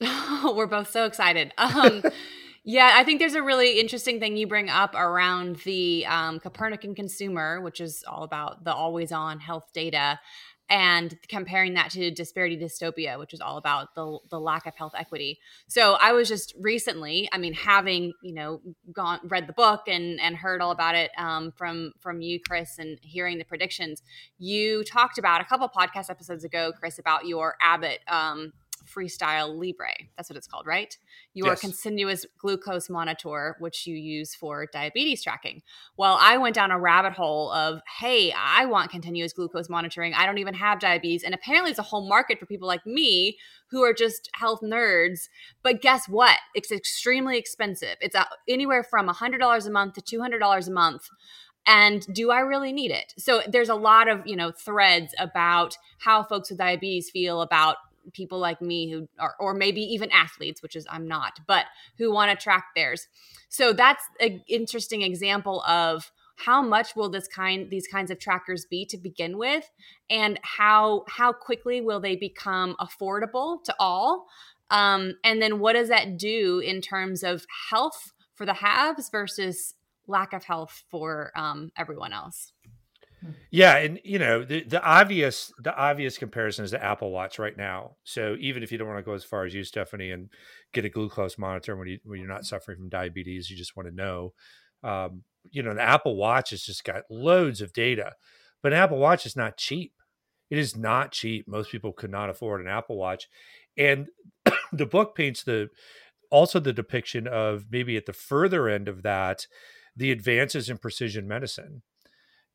We're 0.00 0.66
both 0.66 0.90
so 0.90 1.04
excited. 1.04 1.52
Um, 1.58 2.02
yeah, 2.64 2.92
I 2.94 3.04
think 3.04 3.20
there's 3.20 3.34
a 3.34 3.42
really 3.42 3.80
interesting 3.80 4.20
thing 4.20 4.36
you 4.36 4.46
bring 4.46 4.68
up 4.68 4.94
around 4.94 5.56
the 5.64 6.06
um, 6.06 6.40
Copernican 6.40 6.94
consumer, 6.94 7.60
which 7.60 7.80
is 7.80 8.04
all 8.06 8.22
about 8.22 8.64
the 8.64 8.72
always 8.72 9.12
on 9.12 9.40
health 9.40 9.70
data, 9.72 10.20
and 10.70 11.18
comparing 11.28 11.74
that 11.74 11.90
to 11.90 12.10
disparity 12.12 12.56
dystopia, 12.56 13.18
which 13.18 13.34
is 13.34 13.40
all 13.40 13.56
about 13.56 13.94
the, 13.96 14.18
the 14.30 14.38
lack 14.38 14.66
of 14.66 14.76
health 14.76 14.92
equity. 14.96 15.40
So 15.66 15.96
I 16.00 16.12
was 16.12 16.28
just 16.28 16.54
recently, 16.60 17.28
I 17.32 17.38
mean, 17.38 17.52
having 17.52 18.12
you 18.22 18.32
know 18.32 18.60
gone 18.92 19.18
read 19.24 19.48
the 19.48 19.52
book 19.52 19.82
and 19.88 20.20
and 20.20 20.36
heard 20.36 20.62
all 20.62 20.70
about 20.70 20.94
it 20.94 21.10
um, 21.18 21.52
from 21.56 21.92
from 21.98 22.22
you, 22.22 22.38
Chris, 22.40 22.78
and 22.78 22.98
hearing 23.02 23.38
the 23.38 23.44
predictions. 23.44 24.02
You 24.38 24.84
talked 24.84 25.18
about 25.18 25.40
a 25.40 25.44
couple 25.44 25.68
podcast 25.68 26.08
episodes 26.08 26.44
ago, 26.44 26.72
Chris, 26.78 26.98
about 26.98 27.26
your 27.26 27.56
Abbott. 27.60 28.00
Um, 28.06 28.52
Freestyle 28.94 29.54
Libre. 29.56 29.94
That's 30.16 30.28
what 30.28 30.36
it's 30.36 30.46
called, 30.46 30.66
right? 30.66 30.96
Your 31.34 31.50
Yes. 31.50 31.60
continuous 31.60 32.26
glucose 32.38 32.90
monitor, 32.90 33.56
which 33.58 33.86
you 33.86 33.94
use 33.96 34.34
for 34.34 34.66
diabetes 34.72 35.22
tracking. 35.22 35.62
Well, 35.96 36.16
I 36.20 36.36
went 36.38 36.54
down 36.54 36.70
a 36.70 36.78
rabbit 36.80 37.12
hole 37.12 37.52
of, 37.52 37.80
hey, 37.98 38.32
I 38.32 38.66
want 38.66 38.90
continuous 38.90 39.32
glucose 39.32 39.68
monitoring. 39.68 40.14
I 40.14 40.26
don't 40.26 40.38
even 40.38 40.54
have 40.54 40.80
diabetes. 40.80 41.22
And 41.22 41.34
apparently, 41.34 41.70
it's 41.70 41.78
a 41.78 41.84
whole 41.84 42.08
market 42.08 42.38
for 42.38 42.46
people 42.46 42.68
like 42.68 42.84
me 42.86 43.38
who 43.70 43.82
are 43.82 43.94
just 43.94 44.28
health 44.34 44.60
nerds. 44.62 45.28
But 45.62 45.80
guess 45.82 46.08
what? 46.08 46.38
It's 46.54 46.72
extremely 46.72 47.38
expensive. 47.38 47.96
It's 48.00 48.16
uh, 48.16 48.24
anywhere 48.48 48.82
from 48.82 49.08
$100 49.08 49.66
a 49.66 49.70
month 49.70 49.94
to 49.94 50.18
$200 50.18 50.68
a 50.68 50.70
month 50.70 51.08
and 51.66 52.06
do 52.14 52.30
i 52.30 52.40
really 52.40 52.72
need 52.72 52.90
it 52.90 53.12
so 53.18 53.42
there's 53.46 53.68
a 53.68 53.74
lot 53.74 54.08
of 54.08 54.26
you 54.26 54.34
know 54.34 54.50
threads 54.50 55.14
about 55.18 55.76
how 55.98 56.22
folks 56.22 56.48
with 56.48 56.58
diabetes 56.58 57.10
feel 57.10 57.42
about 57.42 57.76
people 58.12 58.38
like 58.38 58.60
me 58.60 58.90
who 58.90 59.08
are 59.18 59.34
or 59.38 59.54
maybe 59.54 59.80
even 59.80 60.10
athletes 60.10 60.62
which 60.62 60.74
is 60.74 60.86
i'm 60.90 61.06
not 61.06 61.38
but 61.46 61.66
who 61.98 62.12
want 62.12 62.30
to 62.30 62.42
track 62.42 62.68
theirs. 62.74 63.08
So 63.48 63.72
that's 63.72 64.02
an 64.20 64.42
interesting 64.48 65.02
example 65.02 65.62
of 65.62 66.10
how 66.36 66.62
much 66.62 66.96
will 66.96 67.10
this 67.10 67.28
kind 67.28 67.70
these 67.70 67.86
kinds 67.86 68.10
of 68.10 68.18
trackers 68.18 68.64
be 68.64 68.86
to 68.86 68.96
begin 68.96 69.36
with 69.36 69.70
and 70.08 70.38
how 70.42 71.04
how 71.08 71.32
quickly 71.32 71.80
will 71.80 72.00
they 72.00 72.16
become 72.16 72.74
affordable 72.80 73.62
to 73.64 73.74
all? 73.78 74.26
Um, 74.70 75.14
and 75.24 75.42
then 75.42 75.58
what 75.58 75.74
does 75.74 75.88
that 75.88 76.16
do 76.16 76.60
in 76.60 76.80
terms 76.80 77.22
of 77.22 77.44
health 77.70 78.12
for 78.34 78.46
the 78.46 78.54
haves 78.54 79.10
versus 79.10 79.74
lack 80.06 80.32
of 80.32 80.44
health 80.44 80.84
for 80.88 81.32
um, 81.36 81.70
everyone 81.76 82.12
else 82.12 82.52
yeah, 83.50 83.76
and 83.76 84.00
you 84.04 84.18
know 84.18 84.44
the, 84.44 84.62
the 84.64 84.82
obvious 84.82 85.52
the 85.58 85.74
obvious 85.74 86.18
comparison 86.18 86.64
is 86.64 86.70
the 86.70 86.82
Apple 86.82 87.10
Watch 87.10 87.38
right 87.38 87.56
now. 87.56 87.96
So 88.04 88.36
even 88.40 88.62
if 88.62 88.72
you 88.72 88.78
don't 88.78 88.88
want 88.88 88.98
to 88.98 89.04
go 89.04 89.14
as 89.14 89.24
far 89.24 89.44
as 89.44 89.54
you, 89.54 89.64
Stephanie, 89.64 90.10
and 90.10 90.30
get 90.72 90.84
a 90.84 90.88
glucose 90.88 91.38
monitor 91.38 91.76
when 91.76 91.88
you 91.88 91.98
when 92.04 92.20
you're 92.20 92.28
not 92.28 92.46
suffering 92.46 92.78
from 92.78 92.88
diabetes, 92.88 93.50
you 93.50 93.56
just 93.56 93.76
want 93.76 93.88
to 93.88 93.94
know. 93.94 94.32
Um, 94.82 95.22
you 95.50 95.62
know, 95.62 95.74
the 95.74 95.82
Apple 95.82 96.16
Watch 96.16 96.50
has 96.50 96.62
just 96.62 96.84
got 96.84 97.02
loads 97.10 97.60
of 97.60 97.72
data, 97.72 98.12
but 98.62 98.72
an 98.72 98.78
Apple 98.78 98.98
Watch 98.98 99.26
is 99.26 99.36
not 99.36 99.56
cheap. 99.56 99.92
It 100.50 100.58
is 100.58 100.76
not 100.76 101.12
cheap. 101.12 101.46
Most 101.46 101.70
people 101.70 101.92
could 101.92 102.10
not 102.10 102.30
afford 102.30 102.60
an 102.60 102.68
Apple 102.68 102.96
Watch, 102.96 103.28
and 103.76 104.08
the 104.72 104.86
book 104.86 105.14
paints 105.14 105.42
the 105.42 105.68
also 106.30 106.60
the 106.60 106.72
depiction 106.72 107.26
of 107.26 107.66
maybe 107.70 107.96
at 107.96 108.06
the 108.06 108.12
further 108.12 108.68
end 108.68 108.88
of 108.88 109.02
that 109.02 109.46
the 109.96 110.12
advances 110.12 110.70
in 110.70 110.78
precision 110.78 111.26
medicine 111.26 111.82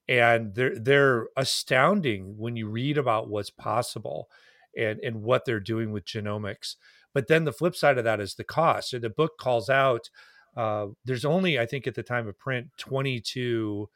and 0.08 0.54
they're 0.56 0.78
they're 0.78 1.28
astounding 1.38 2.38
when 2.38 2.56
you 2.56 2.68
read 2.70 2.98
about 2.98 3.30
what's 3.30 3.50
possible 3.50 4.30
and 4.78 5.00
and 5.00 5.24
what 5.24 5.46
they're 5.46 5.60
doing 5.60 5.92
with 5.92 6.06
genomics. 6.06 6.76
But 7.14 7.28
then 7.28 7.46
the 7.46 7.54
flip 7.54 7.76
side 7.76 7.98
of 7.98 8.04
that 8.04 8.20
is 8.20 8.36
the 8.36 8.44
cost. 8.44 8.90
So 8.90 9.00
the 9.00 9.10
book 9.10 9.38
calls 9.40 9.70
out 9.70 10.10
uh, 10.56 10.88
there's 11.04 11.26
only 11.26 11.60
i 11.60 11.66
think 11.66 11.86
at 11.86 11.96
the 11.96 12.04
time 12.04 12.28
of 12.28 12.38
print 12.40 12.68
22 12.78 13.90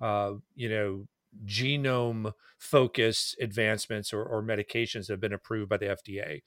uh, 0.00 0.32
you 0.54 0.68
know 0.68 1.06
genome 1.44 2.32
focused 2.58 3.36
advancements 3.40 4.12
or, 4.12 4.22
or 4.22 4.40
medications 4.40 5.06
that 5.06 5.14
have 5.14 5.20
been 5.20 5.32
approved 5.32 5.68
by 5.68 5.76
the 5.76 5.86
fda 5.86 6.40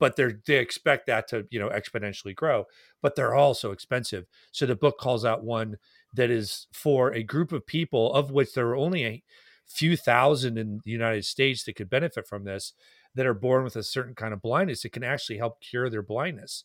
but 0.00 0.16
they 0.16 0.32
they 0.46 0.56
expect 0.56 1.06
that 1.06 1.28
to 1.28 1.46
you 1.50 1.60
know 1.60 1.68
exponentially 1.68 2.34
grow 2.34 2.64
but 3.00 3.16
they're 3.16 3.34
all 3.34 3.52
so 3.52 3.72
expensive. 3.72 4.26
So 4.52 4.64
the 4.64 4.76
book 4.76 4.98
calls 4.98 5.24
out 5.24 5.44
one 5.44 5.76
that 6.12 6.30
is 6.30 6.66
for 6.72 7.12
a 7.12 7.22
group 7.22 7.52
of 7.52 7.66
people 7.66 8.12
of 8.12 8.30
which 8.30 8.52
there 8.54 8.68
are 8.68 8.76
only 8.76 9.04
a 9.04 9.22
few 9.66 9.96
thousand 9.96 10.58
in 10.58 10.80
the 10.84 10.90
United 10.90 11.24
States 11.24 11.64
that 11.64 11.76
could 11.76 11.88
benefit 11.88 12.26
from 12.26 12.44
this 12.44 12.74
that 13.14 13.26
are 13.26 13.34
born 13.34 13.64
with 13.64 13.76
a 13.76 13.82
certain 13.82 14.14
kind 14.14 14.32
of 14.32 14.40
blindness 14.42 14.84
it 14.84 14.92
can 14.92 15.04
actually 15.04 15.38
help 15.38 15.60
cure 15.60 15.90
their 15.90 16.02
blindness 16.02 16.64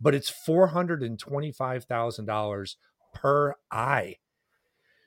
but 0.00 0.14
it's 0.14 0.30
$425,000 0.30 2.76
per 3.14 3.54
eye 3.70 4.16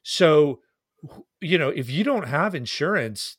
so 0.04 0.60
you 1.40 1.58
know 1.58 1.70
if 1.70 1.90
you 1.90 2.04
don't 2.04 2.28
have 2.28 2.54
insurance 2.56 3.38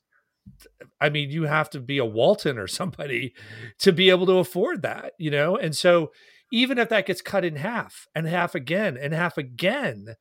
I 1.00 1.08
mean, 1.08 1.30
you 1.30 1.44
have 1.44 1.70
to 1.70 1.80
be 1.80 1.98
a 1.98 2.04
Walton 2.04 2.58
or 2.58 2.66
somebody 2.66 3.34
to 3.78 3.92
be 3.92 4.10
able 4.10 4.26
to 4.26 4.38
afford 4.38 4.82
that, 4.82 5.12
you 5.18 5.30
know? 5.30 5.56
And 5.56 5.76
so 5.76 6.12
even 6.50 6.78
if 6.78 6.88
that 6.90 7.06
gets 7.06 7.22
cut 7.22 7.44
in 7.44 7.56
half 7.56 8.06
and 8.14 8.26
half 8.26 8.54
again 8.54 8.96
and 8.96 9.12
half 9.12 9.38
again, 9.38 10.16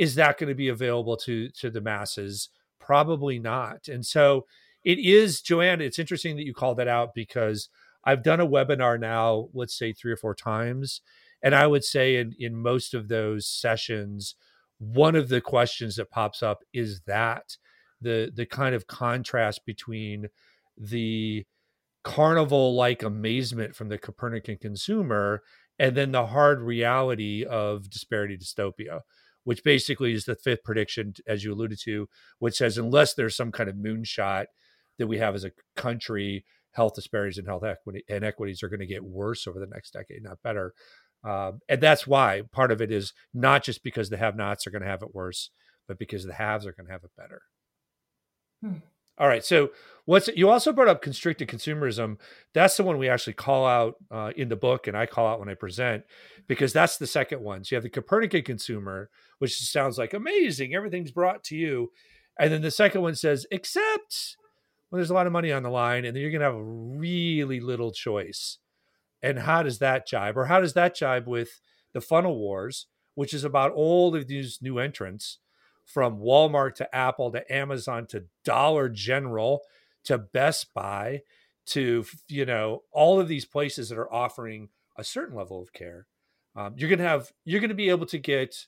is 0.00 0.14
that 0.14 0.38
going 0.38 0.48
to 0.48 0.54
be 0.54 0.68
available 0.68 1.14
to 1.14 1.50
to 1.50 1.70
the 1.70 1.82
masses? 1.82 2.48
Probably 2.80 3.38
not. 3.38 3.86
And 3.86 4.04
so 4.04 4.46
it 4.82 4.98
is, 4.98 5.42
Joanne, 5.42 5.82
it's 5.82 5.98
interesting 5.98 6.36
that 6.36 6.46
you 6.46 6.54
called 6.54 6.78
that 6.78 6.88
out 6.88 7.14
because 7.14 7.68
I've 8.02 8.22
done 8.22 8.40
a 8.40 8.48
webinar 8.48 8.98
now, 8.98 9.50
let's 9.52 9.76
say 9.76 9.92
three 9.92 10.10
or 10.10 10.16
four 10.16 10.34
times. 10.34 11.02
And 11.42 11.54
I 11.54 11.66
would 11.66 11.84
say 11.84 12.16
in, 12.16 12.34
in 12.38 12.56
most 12.56 12.94
of 12.94 13.08
those 13.08 13.46
sessions, 13.46 14.36
one 14.78 15.14
of 15.14 15.28
the 15.28 15.42
questions 15.42 15.96
that 15.96 16.10
pops 16.10 16.42
up 16.42 16.64
is 16.72 17.02
that 17.02 17.58
the 18.00 18.32
the 18.34 18.46
kind 18.46 18.74
of 18.74 18.86
contrast 18.86 19.66
between 19.66 20.28
the 20.78 21.44
carnival 22.04 22.74
like 22.74 23.02
amazement 23.02 23.76
from 23.76 23.90
the 23.90 23.98
Copernican 23.98 24.56
consumer 24.56 25.42
and 25.78 25.94
then 25.94 26.12
the 26.12 26.28
hard 26.28 26.62
reality 26.62 27.44
of 27.44 27.90
disparity 27.90 28.38
dystopia 28.38 29.00
which 29.44 29.64
basically 29.64 30.12
is 30.12 30.24
the 30.24 30.36
fifth 30.36 30.62
prediction, 30.64 31.14
as 31.26 31.44
you 31.44 31.52
alluded 31.52 31.78
to, 31.84 32.08
which 32.38 32.56
says 32.56 32.78
unless 32.78 33.14
there's 33.14 33.36
some 33.36 33.52
kind 33.52 33.68
of 33.68 33.76
moonshot 33.76 34.46
that 34.98 35.06
we 35.06 35.18
have 35.18 35.34
as 35.34 35.44
a 35.44 35.52
country, 35.76 36.44
health 36.72 36.94
disparities 36.94 37.38
and 37.38 37.46
health 37.46 37.64
equity 37.64 38.04
inequities 38.08 38.62
are 38.62 38.68
going 38.68 38.80
to 38.80 38.86
get 38.86 39.04
worse 39.04 39.46
over 39.46 39.58
the 39.58 39.66
next 39.66 39.92
decade, 39.92 40.22
not 40.22 40.42
better. 40.42 40.72
Um, 41.24 41.60
and 41.68 41.80
that's 41.80 42.06
why 42.06 42.42
part 42.52 42.70
of 42.70 42.80
it 42.80 42.90
is 42.90 43.12
not 43.34 43.64
just 43.64 43.82
because 43.82 44.08
the 44.08 44.16
have-nots 44.16 44.66
are 44.66 44.70
going 44.70 44.82
to 44.82 44.88
have 44.88 45.02
it 45.02 45.14
worse, 45.14 45.50
but 45.86 45.98
because 45.98 46.24
the 46.24 46.34
haves 46.34 46.66
are 46.66 46.72
going 46.72 46.86
to 46.86 46.92
have 46.92 47.04
it 47.04 47.10
better. 47.16 47.42
Hmm. 48.62 48.78
All 49.20 49.28
right. 49.28 49.44
So 49.44 49.70
what's 50.06 50.28
you 50.28 50.48
also 50.48 50.72
brought 50.72 50.88
up 50.88 51.02
constricted 51.02 51.46
consumerism. 51.46 52.16
That's 52.54 52.76
the 52.76 52.82
one 52.82 52.98
we 52.98 53.10
actually 53.10 53.34
call 53.34 53.66
out 53.66 53.94
uh, 54.10 54.32
in 54.34 54.48
the 54.48 54.56
book, 54.56 54.86
and 54.86 54.96
I 54.96 55.04
call 55.06 55.28
out 55.28 55.38
when 55.38 55.50
I 55.50 55.54
present 55.54 56.04
because 56.48 56.72
that's 56.72 56.96
the 56.96 57.06
second 57.06 57.42
one. 57.42 57.62
So 57.62 57.74
you 57.74 57.76
have 57.76 57.84
the 57.84 57.90
Copernican 57.90 58.42
consumer, 58.42 59.10
which 59.38 59.56
sounds 59.56 59.98
like 59.98 60.14
amazing, 60.14 60.74
everything's 60.74 61.12
brought 61.12 61.44
to 61.44 61.56
you, 61.56 61.92
and 62.38 62.50
then 62.50 62.62
the 62.62 62.70
second 62.70 63.02
one 63.02 63.14
says 63.14 63.46
except 63.52 64.36
when 64.88 64.98
there's 64.98 65.10
a 65.10 65.14
lot 65.14 65.26
of 65.26 65.32
money 65.32 65.52
on 65.52 65.62
the 65.62 65.70
line, 65.70 66.04
and 66.04 66.16
then 66.16 66.22
you're 66.22 66.32
going 66.32 66.40
to 66.40 66.46
have 66.46 66.54
a 66.54 66.64
really 66.64 67.60
little 67.60 67.92
choice. 67.92 68.58
And 69.22 69.38
how 69.38 69.62
does 69.62 69.78
that 69.80 70.08
jibe, 70.08 70.38
or 70.38 70.46
how 70.46 70.60
does 70.60 70.72
that 70.72 70.96
jibe 70.96 71.28
with 71.28 71.60
the 71.92 72.00
funnel 72.00 72.38
wars, 72.38 72.86
which 73.14 73.34
is 73.34 73.44
about 73.44 73.72
all 73.72 74.16
of 74.16 74.26
these 74.26 74.58
new 74.62 74.78
entrants? 74.78 75.38
From 75.92 76.18
Walmart 76.18 76.74
to 76.76 76.94
Apple 76.94 77.32
to 77.32 77.52
Amazon 77.52 78.06
to 78.08 78.24
Dollar 78.44 78.88
General 78.88 79.62
to 80.04 80.18
Best 80.18 80.72
Buy 80.74 81.22
to 81.66 82.04
you 82.28 82.46
know 82.46 82.82
all 82.92 83.20
of 83.20 83.28
these 83.28 83.44
places 83.44 83.88
that 83.88 83.98
are 83.98 84.12
offering 84.12 84.68
a 84.96 85.04
certain 85.04 85.36
level 85.36 85.60
of 85.60 85.72
care. 85.72 86.06
Um, 86.56 86.74
you're 86.76 86.90
gonna 86.90 87.08
have 87.08 87.32
you're 87.44 87.60
gonna 87.60 87.74
be 87.74 87.90
able 87.90 88.06
to 88.06 88.18
get 88.18 88.66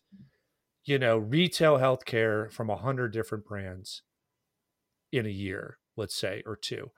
you 0.84 0.98
know 0.98 1.18
retail 1.18 1.78
healthcare 1.78 2.50
from 2.52 2.70
a 2.70 2.76
hundred 2.76 3.12
different 3.12 3.44
brands 3.44 4.02
in 5.12 5.26
a 5.26 5.30
year, 5.30 5.78
let's 5.96 6.14
say, 6.14 6.42
or 6.46 6.56
two. 6.56 6.90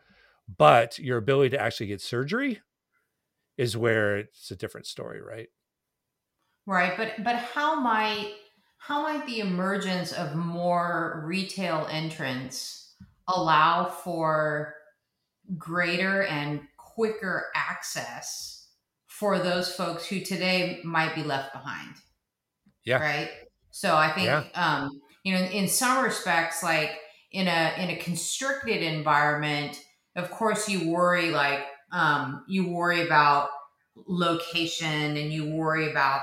But 0.59 0.99
your 0.99 1.19
ability 1.19 1.51
to 1.51 1.61
actually 1.61 1.87
get 1.87 2.01
surgery 2.01 2.61
is 3.57 3.77
where 3.77 4.19
it's 4.19 4.51
a 4.51 4.57
different 4.57 4.87
story, 4.87 5.21
right? 5.21 5.49
Right, 6.67 6.97
but 6.97 7.23
but 7.23 7.37
how 7.37 7.81
might 7.81 8.35
how 8.87 9.03
might 9.03 9.27
the 9.27 9.41
emergence 9.41 10.13
of 10.13 10.35
more 10.35 11.23
retail 11.25 11.89
entrants 11.91 12.95
allow 13.27 13.87
for 13.87 14.75
greater 15.57 16.25
and 16.25 16.61
quicker 16.77 17.47
access 17.55 18.69
for 19.07 19.39
those 19.39 19.75
folks 19.75 20.07
who 20.07 20.21
today 20.21 20.81
might 20.85 21.15
be 21.15 21.23
left 21.23 21.55
behind? 21.55 21.95
Yeah. 22.85 22.99
Right. 22.99 23.31
So 23.71 23.97
I 23.97 24.13
think, 24.13 24.27
yeah. 24.27 24.45
um, 24.55 25.01
you 25.23 25.35
know, 25.35 25.41
in 25.41 25.67
some 25.67 26.05
respects, 26.05 26.63
like 26.63 26.91
in 27.33 27.49
a 27.49 27.75
in 27.79 27.89
a 27.89 27.97
constricted 27.97 28.83
environment, 28.83 29.81
of 30.15 30.31
course, 30.31 30.69
you 30.69 30.91
worry 30.91 31.31
like 31.31 31.61
um, 31.91 32.45
you 32.49 32.69
worry 32.69 33.07
about 33.07 33.49
location 34.07 35.17
and 35.17 35.33
you 35.33 35.55
worry 35.55 35.91
about 35.91 36.21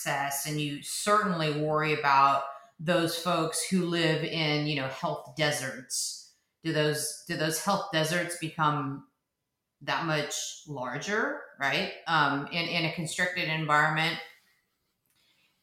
access 0.00 0.46
and 0.46 0.60
you 0.60 0.82
certainly 0.82 1.60
worry 1.60 1.98
about 1.98 2.42
those 2.78 3.18
folks 3.18 3.62
who 3.62 3.84
live 3.84 4.24
in 4.24 4.66
you 4.66 4.76
know 4.76 4.88
health 4.88 5.34
deserts. 5.36 6.32
Do 6.64 6.72
those 6.72 7.24
do 7.26 7.36
those 7.36 7.62
health 7.62 7.88
deserts 7.92 8.36
become 8.40 9.04
that 9.82 10.04
much 10.04 10.62
larger 10.68 11.40
right 11.58 11.92
um, 12.06 12.46
in, 12.48 12.68
in 12.68 12.86
a 12.86 12.92
constricted 12.92 13.48
environment? 13.48 14.18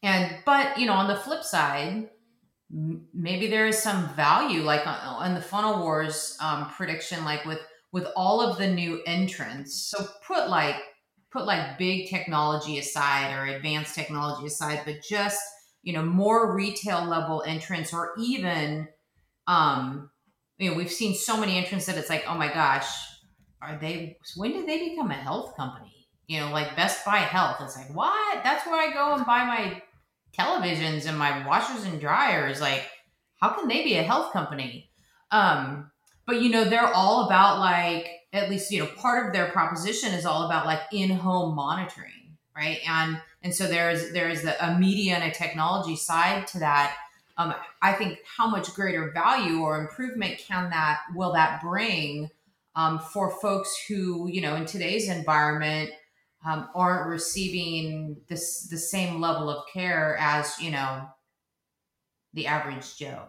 And 0.03 0.37
but 0.45 0.77
you 0.77 0.85
know 0.85 0.93
on 0.93 1.07
the 1.07 1.15
flip 1.15 1.43
side 1.43 2.09
maybe 3.13 3.47
there 3.47 3.65
is 3.65 3.81
some 3.81 4.13
value 4.13 4.61
like 4.61 4.85
on, 4.85 4.97
on 4.97 5.33
the 5.33 5.41
funnel 5.41 5.79
wars 5.79 6.37
um, 6.41 6.69
prediction 6.69 7.23
like 7.23 7.45
with 7.45 7.59
with 7.93 8.05
all 8.15 8.41
of 8.41 8.57
the 8.57 8.67
new 8.67 9.01
entrants. 9.07 9.73
So 9.73 10.05
put 10.27 10.49
like 10.49 10.75
put 11.37 11.45
like 11.45 11.77
big 11.77 12.09
technology 12.09 12.79
aside 12.79 13.33
or 13.33 13.45
advanced 13.45 13.93
technology 13.93 14.47
aside, 14.47 14.81
but 14.85 15.03
just 15.07 15.39
you 15.83 15.93
know 15.93 16.03
more 16.03 16.55
retail 16.55 17.05
level 17.05 17.43
entrants 17.45 17.93
or 17.93 18.13
even 18.19 18.87
um 19.45 20.09
you 20.57 20.69
know 20.69 20.75
we've 20.75 20.91
seen 20.91 21.13
so 21.15 21.37
many 21.37 21.57
entrants 21.57 21.85
that 21.85 21.97
it's 21.97 22.09
like 22.09 22.25
oh 22.27 22.35
my 22.35 22.51
gosh 22.51 22.87
are 23.61 23.77
they 23.79 24.17
when 24.35 24.51
did 24.51 24.67
they 24.67 24.89
become 24.89 25.11
a 25.11 25.15
health 25.15 25.55
company? 25.55 26.07
You 26.27 26.39
know 26.41 26.51
like 26.51 26.75
best 26.75 27.05
buy 27.05 27.17
health. 27.17 27.57
It's 27.61 27.77
like 27.77 27.95
what? 27.95 28.43
That's 28.43 28.65
where 28.65 28.81
i 28.81 28.93
go 28.93 29.15
and 29.15 29.25
buy 29.25 29.45
my 29.45 29.81
televisions 30.37 31.07
and 31.07 31.17
my 31.17 31.45
washers 31.47 31.85
and 31.85 32.01
dryers. 32.01 32.59
Like 32.59 32.83
how 33.39 33.49
can 33.49 33.67
they 33.67 33.83
be 33.83 33.95
a 33.95 34.03
health 34.03 34.33
company? 34.33 34.89
Um 35.31 35.91
but 36.25 36.41
you 36.41 36.49
know 36.49 36.65
they're 36.65 36.93
all 36.93 37.27
about 37.27 37.59
like 37.59 38.09
at 38.33 38.49
least 38.49 38.71
you 38.71 38.79
know 38.79 38.89
part 38.97 39.25
of 39.25 39.33
their 39.33 39.49
proposition 39.51 40.13
is 40.13 40.25
all 40.25 40.45
about 40.45 40.65
like 40.65 40.81
in-home 40.91 41.55
monitoring 41.55 42.37
right 42.55 42.79
and 42.87 43.19
and 43.43 43.53
so 43.53 43.67
there's 43.67 44.11
there's 44.11 44.41
the, 44.41 44.65
a 44.65 44.77
media 44.77 45.15
and 45.15 45.23
a 45.23 45.33
technology 45.33 45.95
side 45.95 46.45
to 46.47 46.59
that 46.59 46.95
um, 47.39 47.53
I 47.83 47.93
think 47.93 48.19
how 48.25 48.47
much 48.47 48.73
greater 48.73 49.11
value 49.11 49.59
or 49.59 49.79
improvement 49.79 50.39
can 50.39 50.71
that 50.71 51.01
will 51.15 51.33
that 51.33 51.61
bring 51.61 52.31
um, 52.75 52.99
for 52.99 53.29
folks 53.39 53.75
who 53.87 54.27
you 54.29 54.41
know 54.41 54.55
in 54.55 54.65
today's 54.65 55.09
environment 55.09 55.91
um, 56.45 56.69
aren't 56.75 57.07
receiving 57.07 58.17
this 58.27 58.67
the 58.67 58.77
same 58.77 59.19
level 59.19 59.49
of 59.49 59.65
care 59.71 60.17
as 60.19 60.59
you 60.59 60.71
know 60.71 61.07
the 62.33 62.47
average 62.47 62.97
Joe. 62.97 63.23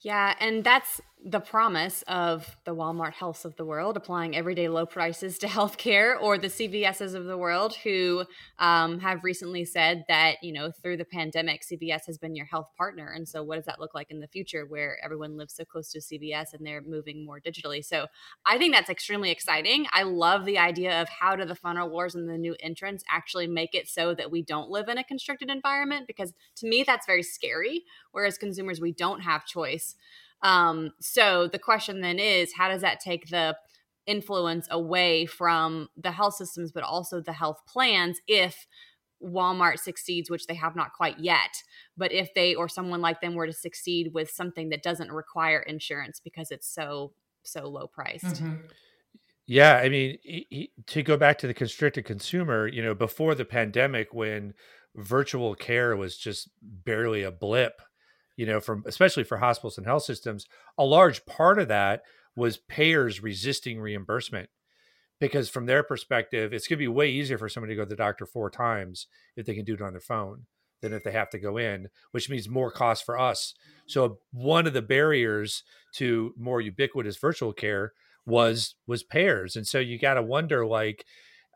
Yeah, 0.00 0.34
and 0.40 0.64
that's 0.64 1.00
the 1.24 1.40
promise 1.40 2.02
of 2.08 2.56
the 2.64 2.74
Walmart 2.74 3.12
Healths 3.12 3.44
of 3.44 3.56
the 3.56 3.64
world 3.64 3.96
applying 3.96 4.34
everyday 4.34 4.68
low 4.68 4.86
prices 4.86 5.38
to 5.38 5.46
healthcare, 5.48 6.20
or 6.20 6.38
the 6.38 6.48
CVSs 6.48 7.14
of 7.14 7.26
the 7.26 7.36
world 7.36 7.76
who 7.76 8.24
um, 8.58 9.00
have 9.00 9.22
recently 9.24 9.64
said 9.64 10.04
that 10.08 10.42
you 10.42 10.52
know 10.52 10.70
through 10.70 10.96
the 10.96 11.04
pandemic, 11.04 11.62
CVS 11.62 12.06
has 12.06 12.18
been 12.18 12.34
your 12.34 12.46
health 12.46 12.68
partner. 12.76 13.12
And 13.14 13.28
so, 13.28 13.42
what 13.42 13.56
does 13.56 13.66
that 13.66 13.80
look 13.80 13.94
like 13.94 14.10
in 14.10 14.20
the 14.20 14.28
future, 14.28 14.64
where 14.66 14.98
everyone 15.04 15.36
lives 15.36 15.54
so 15.54 15.64
close 15.64 15.90
to 15.92 15.98
CVS 15.98 16.54
and 16.54 16.66
they're 16.66 16.82
moving 16.82 17.24
more 17.24 17.40
digitally? 17.40 17.84
So, 17.84 18.06
I 18.46 18.58
think 18.58 18.74
that's 18.74 18.90
extremely 18.90 19.30
exciting. 19.30 19.86
I 19.92 20.04
love 20.04 20.44
the 20.44 20.58
idea 20.58 21.00
of 21.00 21.08
how 21.08 21.36
do 21.36 21.44
the 21.44 21.54
funnel 21.54 21.90
wars 21.90 22.14
and 22.14 22.28
the 22.28 22.38
new 22.38 22.56
entrants 22.60 23.04
actually 23.10 23.46
make 23.46 23.74
it 23.74 23.88
so 23.88 24.14
that 24.14 24.30
we 24.30 24.42
don't 24.42 24.70
live 24.70 24.88
in 24.88 24.98
a 24.98 25.04
constricted 25.04 25.50
environment? 25.50 26.06
Because 26.06 26.32
to 26.56 26.66
me, 26.66 26.82
that's 26.82 27.06
very 27.06 27.22
scary. 27.22 27.84
Whereas 28.12 28.38
consumers, 28.38 28.80
we 28.80 28.92
don't 28.92 29.20
have 29.20 29.44
choice. 29.44 29.96
Um, 30.42 30.92
so 31.00 31.48
the 31.48 31.58
question 31.58 32.00
then 32.00 32.18
is, 32.18 32.52
how 32.56 32.68
does 32.68 32.82
that 32.82 33.00
take 33.00 33.28
the 33.28 33.56
influence 34.06 34.66
away 34.70 35.26
from 35.26 35.88
the 35.96 36.10
health 36.10 36.34
systems, 36.34 36.72
but 36.72 36.82
also 36.82 37.20
the 37.20 37.32
health 37.32 37.60
plans 37.66 38.18
if 38.26 38.66
Walmart 39.22 39.78
succeeds, 39.78 40.30
which 40.30 40.46
they 40.46 40.54
have 40.54 40.74
not 40.74 40.92
quite 40.92 41.18
yet. 41.20 41.62
But 41.96 42.12
if 42.12 42.32
they 42.34 42.54
or 42.54 42.68
someone 42.68 43.00
like 43.00 43.20
them 43.20 43.34
were 43.34 43.46
to 43.46 43.52
succeed 43.52 44.12
with 44.14 44.30
something 44.30 44.70
that 44.70 44.82
doesn't 44.82 45.12
require 45.12 45.60
insurance 45.60 46.20
because 46.20 46.50
it's 46.50 46.72
so 46.72 47.12
so 47.42 47.68
low 47.68 47.86
priced. 47.86 48.24
Mm-hmm. 48.24 48.54
Yeah, 49.46 49.76
I 49.76 49.88
mean, 49.88 50.18
to 50.86 51.02
go 51.02 51.16
back 51.16 51.38
to 51.38 51.46
the 51.46 51.54
constricted 51.54 52.04
consumer, 52.04 52.68
you 52.68 52.82
know, 52.82 52.94
before 52.94 53.34
the 53.34 53.44
pandemic, 53.44 54.14
when 54.14 54.54
virtual 54.94 55.54
care 55.54 55.96
was 55.96 56.16
just 56.16 56.50
barely 56.62 57.22
a 57.22 57.32
blip, 57.32 57.82
you 58.40 58.46
know, 58.46 58.58
from 58.58 58.82
especially 58.86 59.22
for 59.22 59.36
hospitals 59.36 59.76
and 59.76 59.86
health 59.86 60.04
systems, 60.04 60.46
a 60.78 60.82
large 60.82 61.26
part 61.26 61.58
of 61.58 61.68
that 61.68 62.00
was 62.34 62.56
payers 62.56 63.22
resisting 63.22 63.78
reimbursement 63.78 64.48
because 65.20 65.50
from 65.50 65.66
their 65.66 65.82
perspective, 65.82 66.54
it's 66.54 66.66
going 66.66 66.78
to 66.78 66.82
be 66.82 66.88
way 66.88 67.10
easier 67.10 67.36
for 67.36 67.50
somebody 67.50 67.74
to 67.74 67.76
go 67.76 67.84
to 67.84 67.90
the 67.90 67.96
doctor 67.96 68.24
four 68.24 68.48
times 68.48 69.08
if 69.36 69.44
they 69.44 69.54
can 69.54 69.66
do 69.66 69.74
it 69.74 69.82
on 69.82 69.92
their 69.92 70.00
phone 70.00 70.46
than 70.80 70.94
if 70.94 71.04
they 71.04 71.10
have 71.12 71.28
to 71.28 71.38
go 71.38 71.58
in, 71.58 71.88
which 72.12 72.30
means 72.30 72.48
more 72.48 72.70
cost 72.70 73.04
for 73.04 73.18
us. 73.18 73.52
So 73.86 74.20
one 74.32 74.66
of 74.66 74.72
the 74.72 74.80
barriers 74.80 75.62
to 75.96 76.32
more 76.38 76.62
ubiquitous 76.62 77.18
virtual 77.18 77.52
care 77.52 77.92
was 78.24 78.74
was 78.86 79.02
payers, 79.02 79.54
and 79.54 79.66
so 79.66 79.78
you 79.78 79.98
got 79.98 80.14
to 80.14 80.22
wonder 80.22 80.64
like. 80.66 81.04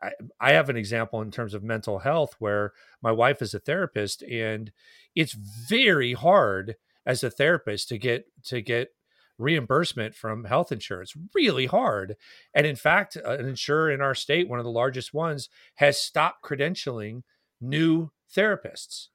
I, 0.03 0.11
I 0.41 0.51
have 0.51 0.67
an 0.67 0.75
example 0.75 1.21
in 1.21 1.31
terms 1.31 1.53
of 1.53 1.63
mental 1.63 1.99
health 1.99 2.35
where 2.37 2.73
my 3.01 3.13
wife 3.13 3.41
is 3.41 3.53
a 3.53 3.59
therapist 3.59 4.21
and 4.23 4.69
it's 5.15 5.33
very 5.33 6.13
hard 6.13 6.75
as 7.05 7.23
a 7.23 7.29
therapist 7.29 7.89
to 7.89 7.97
get 7.97 8.25
to 8.43 8.61
get 8.61 8.89
reimbursement 9.37 10.15
from 10.15 10.45
health 10.45 10.71
insurance 10.71 11.13
really 11.33 11.65
hard. 11.65 12.15
And 12.53 12.65
in 12.65 12.75
fact 12.75 13.15
an 13.17 13.45
insurer 13.45 13.91
in 13.91 14.01
our 14.01 14.15
state 14.15 14.47
one 14.47 14.59
of 14.59 14.65
the 14.65 14.71
largest 14.71 15.13
ones 15.13 15.49
has 15.75 15.99
stopped 15.99 16.43
credentialing 16.43 17.23
new 17.59 18.11
therapists. 18.33 19.07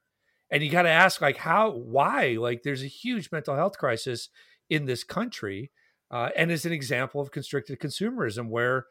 And 0.51 0.63
you 0.63 0.71
got 0.71 0.83
to 0.83 0.91
ask 0.91 1.21
like 1.21 1.39
how 1.39 1.71
why? 1.71 2.37
Like 2.39 2.63
there's 2.63 2.83
a 2.83 2.89
huge 2.89 3.31
mental 3.33 3.57
health 3.57 3.79
crisis 3.79 4.29
in 4.69 4.85
this 4.87 5.05
country 5.05 5.71
uh, 6.11 6.31
and 6.37 6.51
as 6.51 6.65
an 6.65 6.73
example 6.73 7.21
of 7.21 7.31
constricted 7.31 7.79
consumerism 7.79 8.49
where 8.49 8.87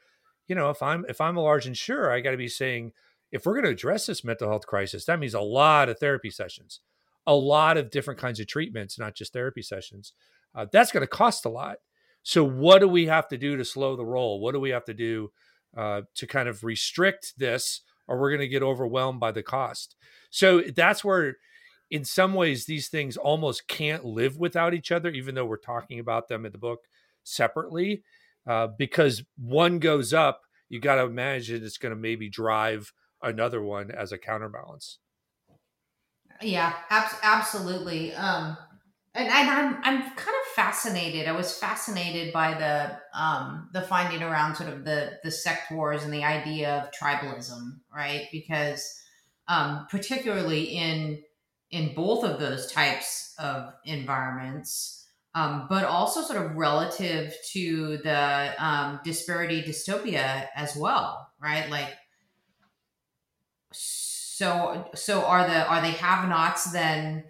you 0.47 0.55
know 0.55 0.69
if 0.69 0.81
i'm 0.81 1.05
if 1.07 1.21
i'm 1.21 1.37
a 1.37 1.41
large 1.41 1.67
insurer 1.67 2.11
i 2.11 2.19
got 2.19 2.31
to 2.31 2.37
be 2.37 2.47
saying 2.47 2.91
if 3.31 3.45
we're 3.45 3.53
going 3.53 3.65
to 3.65 3.71
address 3.71 4.05
this 4.05 4.23
mental 4.23 4.49
health 4.49 4.67
crisis 4.67 5.05
that 5.05 5.19
means 5.19 5.33
a 5.33 5.41
lot 5.41 5.89
of 5.89 5.99
therapy 5.99 6.29
sessions 6.29 6.81
a 7.29 7.35
lot 7.35 7.77
of 7.77 7.91
different 7.91 8.19
kinds 8.19 8.39
of 8.39 8.47
treatments, 8.47 8.97
not 8.97 9.13
just 9.13 9.33
therapy 9.33 9.61
sessions. 9.61 10.13
Uh, 10.55 10.65
that's 10.71 10.91
going 10.91 11.01
to 11.01 11.07
cost 11.07 11.45
a 11.45 11.49
lot. 11.49 11.77
So, 12.23 12.43
what 12.43 12.79
do 12.79 12.87
we 12.87 13.05
have 13.05 13.27
to 13.27 13.37
do 13.37 13.55
to 13.55 13.63
slow 13.63 13.95
the 13.95 14.05
roll? 14.05 14.41
What 14.41 14.53
do 14.53 14.59
we 14.59 14.71
have 14.71 14.85
to 14.85 14.95
do 14.95 15.31
uh, 15.77 16.01
to 16.15 16.25
kind 16.25 16.49
of 16.49 16.63
restrict 16.63 17.33
this, 17.37 17.81
or 18.07 18.19
we're 18.19 18.31
going 18.31 18.41
to 18.41 18.47
get 18.47 18.63
overwhelmed 18.63 19.19
by 19.19 19.31
the 19.31 19.43
cost? 19.43 19.95
So, 20.31 20.61
that's 20.61 21.03
where, 21.03 21.37
in 21.91 22.03
some 22.03 22.33
ways, 22.33 22.65
these 22.65 22.89
things 22.89 23.15
almost 23.15 23.67
can't 23.67 24.03
live 24.03 24.37
without 24.37 24.73
each 24.73 24.91
other, 24.91 25.09
even 25.11 25.35
though 25.35 25.45
we're 25.45 25.57
talking 25.57 25.99
about 25.99 26.29
them 26.29 26.47
in 26.47 26.51
the 26.51 26.57
book 26.57 26.79
separately, 27.23 28.01
uh, 28.47 28.69
because 28.75 29.23
one 29.37 29.77
goes 29.77 30.15
up, 30.15 30.41
you 30.67 30.79
got 30.79 30.95
to 30.95 31.03
imagine 31.03 31.63
it's 31.63 31.77
going 31.77 31.93
to 31.93 32.01
maybe 32.01 32.27
drive 32.27 32.91
another 33.21 33.61
one 33.61 33.91
as 33.91 34.11
a 34.11 34.17
counterbalance. 34.17 34.97
Yeah, 36.41 36.73
ab- 36.89 37.17
absolutely. 37.21 38.13
Um, 38.13 38.57
and, 39.13 39.27
and 39.27 39.49
I'm 39.49 39.75
I'm 39.83 40.01
kind 40.15 40.17
of 40.41 40.47
fascinated. 40.55 41.27
I 41.27 41.31
was 41.33 41.57
fascinated 41.57 42.31
by 42.31 42.53
the 42.53 42.99
um, 43.19 43.69
the 43.73 43.81
finding 43.81 44.21
around 44.23 44.55
sort 44.55 44.69
of 44.71 44.85
the 44.85 45.19
the 45.23 45.31
sect 45.31 45.71
wars 45.71 46.03
and 46.03 46.13
the 46.13 46.23
idea 46.23 46.69
of 46.83 46.91
tribalism, 46.91 47.79
right? 47.93 48.27
Because 48.31 49.01
um, 49.47 49.87
particularly 49.89 50.63
in 50.65 51.23
in 51.71 51.93
both 51.93 52.23
of 52.23 52.39
those 52.39 52.71
types 52.71 53.33
of 53.39 53.73
environments, 53.83 55.07
um, 55.35 55.65
but 55.69 55.83
also 55.83 56.21
sort 56.21 56.43
of 56.45 56.55
relative 56.55 57.33
to 57.51 57.97
the 57.97 58.53
um, 58.63 58.99
disparity 59.03 59.61
dystopia 59.63 60.47
as 60.55 60.75
well, 60.75 61.31
right? 61.41 61.69
Like 61.69 61.95
so 64.39 64.89
so 64.95 65.25
are 65.25 65.45
the 65.45 65.67
are 65.67 65.81
they 65.81 65.91
have-nots 65.91 66.71
then 66.71 67.25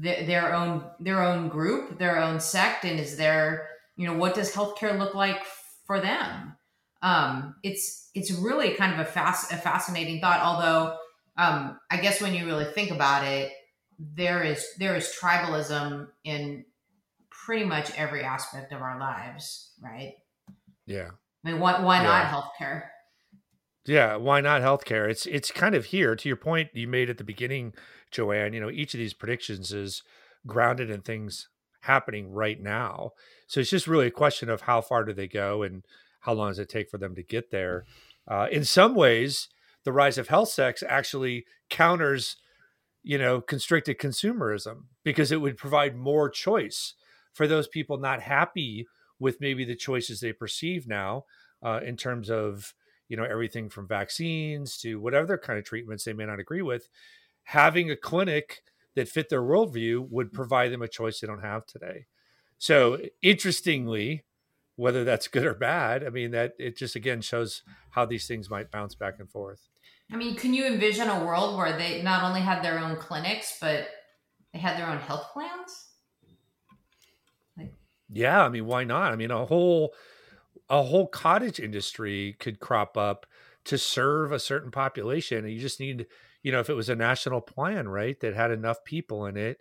th- 0.00 0.28
their 0.28 0.54
own 0.54 0.84
their 1.00 1.24
own 1.24 1.48
group, 1.48 1.98
their 1.98 2.22
own 2.22 2.38
sect, 2.38 2.84
and 2.84 3.00
is 3.00 3.16
there 3.16 3.68
you 3.96 4.06
know 4.06 4.16
what 4.16 4.36
does 4.36 4.52
healthcare 4.54 4.96
look 4.96 5.16
like 5.16 5.42
for 5.88 6.00
them? 6.00 6.54
Um, 7.02 7.56
it's 7.64 8.10
it's 8.14 8.30
really 8.30 8.74
kind 8.74 8.92
of 8.92 9.00
a 9.00 9.04
fast 9.10 9.50
a 9.50 9.56
fascinating 9.56 10.20
thought. 10.20 10.40
Although 10.40 10.96
um, 11.36 11.80
I 11.90 11.96
guess 11.96 12.22
when 12.22 12.32
you 12.32 12.46
really 12.46 12.66
think 12.76 12.92
about 12.92 13.26
it, 13.26 13.50
there 13.98 14.44
is 14.44 14.64
there 14.78 14.94
is 14.94 15.12
tribalism 15.20 16.06
in 16.22 16.64
pretty 17.44 17.64
much 17.64 17.90
every 17.98 18.22
aspect 18.22 18.72
of 18.72 18.82
our 18.82 19.00
lives, 19.00 19.72
right? 19.82 20.12
Yeah. 20.86 21.08
I 21.44 21.50
mean, 21.50 21.58
why, 21.60 21.82
why 21.82 21.96
Yeah. 21.96 22.04
not 22.04 22.26
healthcare? 22.26 22.82
Yeah, 23.86 24.16
why 24.16 24.40
not 24.40 24.62
healthcare? 24.62 25.08
It's 25.08 25.26
it's 25.26 25.50
kind 25.50 25.74
of 25.74 25.86
here 25.86 26.14
to 26.14 26.28
your 26.28 26.36
point 26.36 26.70
you 26.74 26.86
made 26.86 27.08
at 27.08 27.18
the 27.18 27.24
beginning, 27.24 27.72
Joanne. 28.10 28.52
You 28.52 28.60
know, 28.60 28.70
each 28.70 28.94
of 28.94 28.98
these 28.98 29.14
predictions 29.14 29.72
is 29.72 30.02
grounded 30.46 30.90
in 30.90 31.00
things 31.00 31.48
happening 31.82 32.30
right 32.30 32.60
now. 32.60 33.12
So 33.46 33.60
it's 33.60 33.70
just 33.70 33.86
really 33.86 34.06
a 34.06 34.10
question 34.12 34.50
of 34.50 34.62
how 34.62 34.80
far 34.80 35.04
do 35.04 35.12
they 35.12 35.28
go 35.28 35.62
and 35.62 35.84
how 36.20 36.34
long 36.34 36.50
does 36.50 36.58
it 36.58 36.68
take 36.68 36.90
for 36.90 36.98
them 36.98 37.14
to 37.14 37.22
get 37.22 37.50
there. 37.50 37.84
Uh, 38.28 38.46
in 38.50 38.64
some 38.64 38.94
ways, 38.94 39.48
the 39.84 39.92
rise 39.92 40.18
of 40.18 40.28
health 40.28 40.50
sects 40.50 40.82
actually 40.86 41.46
counters, 41.70 42.36
you 43.02 43.16
know, 43.16 43.40
constricted 43.40 43.98
consumerism 43.98 44.84
because 45.04 45.32
it 45.32 45.40
would 45.40 45.56
provide 45.56 45.96
more 45.96 46.28
choice 46.28 46.94
for 47.32 47.46
those 47.46 47.66
people 47.66 47.96
not 47.96 48.20
happy 48.20 48.86
with 49.18 49.40
maybe 49.40 49.64
the 49.64 49.74
choices 49.76 50.20
they 50.20 50.32
perceive 50.32 50.86
now 50.86 51.24
uh, 51.62 51.80
in 51.84 51.96
terms 51.96 52.30
of 52.30 52.74
you 53.10 53.16
know 53.16 53.24
everything 53.24 53.68
from 53.68 53.86
vaccines 53.86 54.78
to 54.78 54.98
whatever 55.00 55.36
kind 55.36 55.58
of 55.58 55.64
treatments 55.66 56.04
they 56.04 56.14
may 56.14 56.24
not 56.24 56.40
agree 56.40 56.62
with 56.62 56.88
having 57.42 57.90
a 57.90 57.96
clinic 57.96 58.62
that 58.94 59.08
fit 59.08 59.28
their 59.28 59.42
worldview 59.42 60.08
would 60.08 60.30
mm. 60.30 60.32
provide 60.32 60.72
them 60.72 60.82
a 60.82 60.88
choice 60.88 61.20
they 61.20 61.26
don't 61.26 61.42
have 61.42 61.66
today. 61.66 62.06
So 62.58 62.98
interestingly 63.20 64.24
whether 64.76 65.04
that's 65.04 65.28
good 65.28 65.44
or 65.44 65.52
bad 65.52 66.02
i 66.02 66.08
mean 66.08 66.30
that 66.30 66.54
it 66.58 66.74
just 66.74 66.96
again 66.96 67.20
shows 67.20 67.62
how 67.90 68.06
these 68.06 68.26
things 68.26 68.48
might 68.48 68.70
bounce 68.70 68.94
back 68.94 69.18
and 69.18 69.28
forth. 69.28 69.68
I 70.12 70.16
mean, 70.16 70.34
can 70.34 70.54
you 70.54 70.66
envision 70.66 71.08
a 71.08 71.24
world 71.24 71.56
where 71.56 71.76
they 71.76 72.02
not 72.02 72.24
only 72.24 72.40
had 72.40 72.64
their 72.64 72.80
own 72.80 72.96
clinics, 72.96 73.58
but 73.60 73.86
they 74.52 74.58
had 74.58 74.76
their 74.76 74.88
own 74.88 74.98
health 74.98 75.26
plans? 75.32 75.86
yeah 78.12 78.44
i 78.44 78.48
mean 78.48 78.66
why 78.66 78.82
not? 78.84 79.12
I 79.12 79.16
mean 79.16 79.30
a 79.30 79.44
whole 79.44 79.94
a 80.70 80.82
whole 80.84 81.06
cottage 81.06 81.60
industry 81.60 82.36
could 82.38 82.60
crop 82.60 82.96
up 82.96 83.26
to 83.64 83.76
serve 83.76 84.32
a 84.32 84.38
certain 84.38 84.70
population 84.70 85.44
and 85.44 85.52
you 85.52 85.60
just 85.60 85.80
need 85.80 86.06
you 86.42 86.50
know 86.50 86.60
if 86.60 86.70
it 86.70 86.74
was 86.74 86.88
a 86.88 86.96
national 86.96 87.42
plan 87.42 87.88
right 87.88 88.20
that 88.20 88.34
had 88.34 88.50
enough 88.50 88.82
people 88.84 89.26
in 89.26 89.36
it 89.36 89.58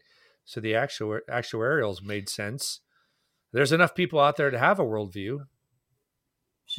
so 0.49 0.59
the 0.59 0.73
actual 0.73 1.19
actuarials 1.29 2.01
made 2.01 2.27
sense. 2.27 2.79
There's 3.53 3.71
enough 3.71 3.93
people 3.93 4.19
out 4.19 4.35
there 4.35 4.49
to 4.49 4.57
have 4.57 4.79
a 4.79 4.83
worldview 4.83 5.41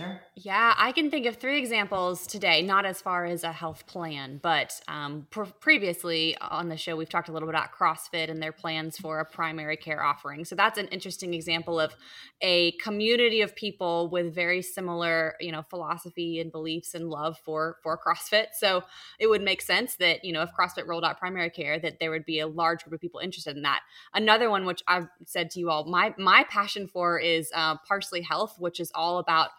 Sure. 0.00 0.20
Yeah, 0.34 0.74
I 0.78 0.92
can 0.92 1.10
think 1.10 1.26
of 1.26 1.36
three 1.36 1.58
examples 1.58 2.26
today, 2.26 2.62
not 2.62 2.86
as 2.86 3.02
far 3.02 3.26
as 3.26 3.44
a 3.44 3.52
health 3.52 3.86
plan, 3.86 4.40
but 4.42 4.80
um, 4.88 5.26
pr- 5.30 5.44
previously 5.44 6.34
on 6.40 6.70
the 6.70 6.78
show, 6.78 6.96
we've 6.96 7.10
talked 7.10 7.28
a 7.28 7.32
little 7.32 7.46
bit 7.46 7.54
about 7.54 7.72
CrossFit 7.72 8.30
and 8.30 8.42
their 8.42 8.52
plans 8.52 8.96
for 8.96 9.18
a 9.18 9.26
primary 9.26 9.76
care 9.76 10.02
offering. 10.02 10.46
So 10.46 10.54
that's 10.54 10.78
an 10.78 10.86
interesting 10.88 11.34
example 11.34 11.78
of 11.78 11.94
a 12.40 12.72
community 12.72 13.42
of 13.42 13.54
people 13.54 14.08
with 14.08 14.34
very 14.34 14.62
similar, 14.62 15.34
you 15.38 15.52
know, 15.52 15.62
philosophy 15.68 16.40
and 16.40 16.50
beliefs 16.50 16.94
and 16.94 17.10
love 17.10 17.36
for 17.44 17.76
for 17.82 17.98
CrossFit. 17.98 18.46
So 18.54 18.82
it 19.18 19.26
would 19.26 19.42
make 19.42 19.60
sense 19.60 19.96
that 19.96 20.24
you 20.24 20.32
know 20.32 20.40
if 20.40 20.48
CrossFit 20.58 20.86
rolled 20.86 21.04
out 21.04 21.18
primary 21.18 21.50
care, 21.50 21.78
that 21.78 22.00
there 22.00 22.10
would 22.10 22.24
be 22.24 22.40
a 22.40 22.46
large 22.46 22.84
group 22.84 22.94
of 22.94 23.00
people 23.02 23.20
interested 23.20 23.54
in 23.54 23.62
that. 23.64 23.80
Another 24.14 24.48
one, 24.48 24.64
which 24.64 24.82
I've 24.88 25.08
said 25.26 25.50
to 25.50 25.60
you 25.60 25.68
all, 25.68 25.84
my 25.84 26.14
my 26.16 26.44
passion 26.48 26.88
for 26.88 27.18
is 27.18 27.50
uh, 27.54 27.76
Parsley 27.86 28.22
Health, 28.22 28.56
which 28.58 28.80
is 28.80 28.90
all 28.94 29.18
about 29.18 29.50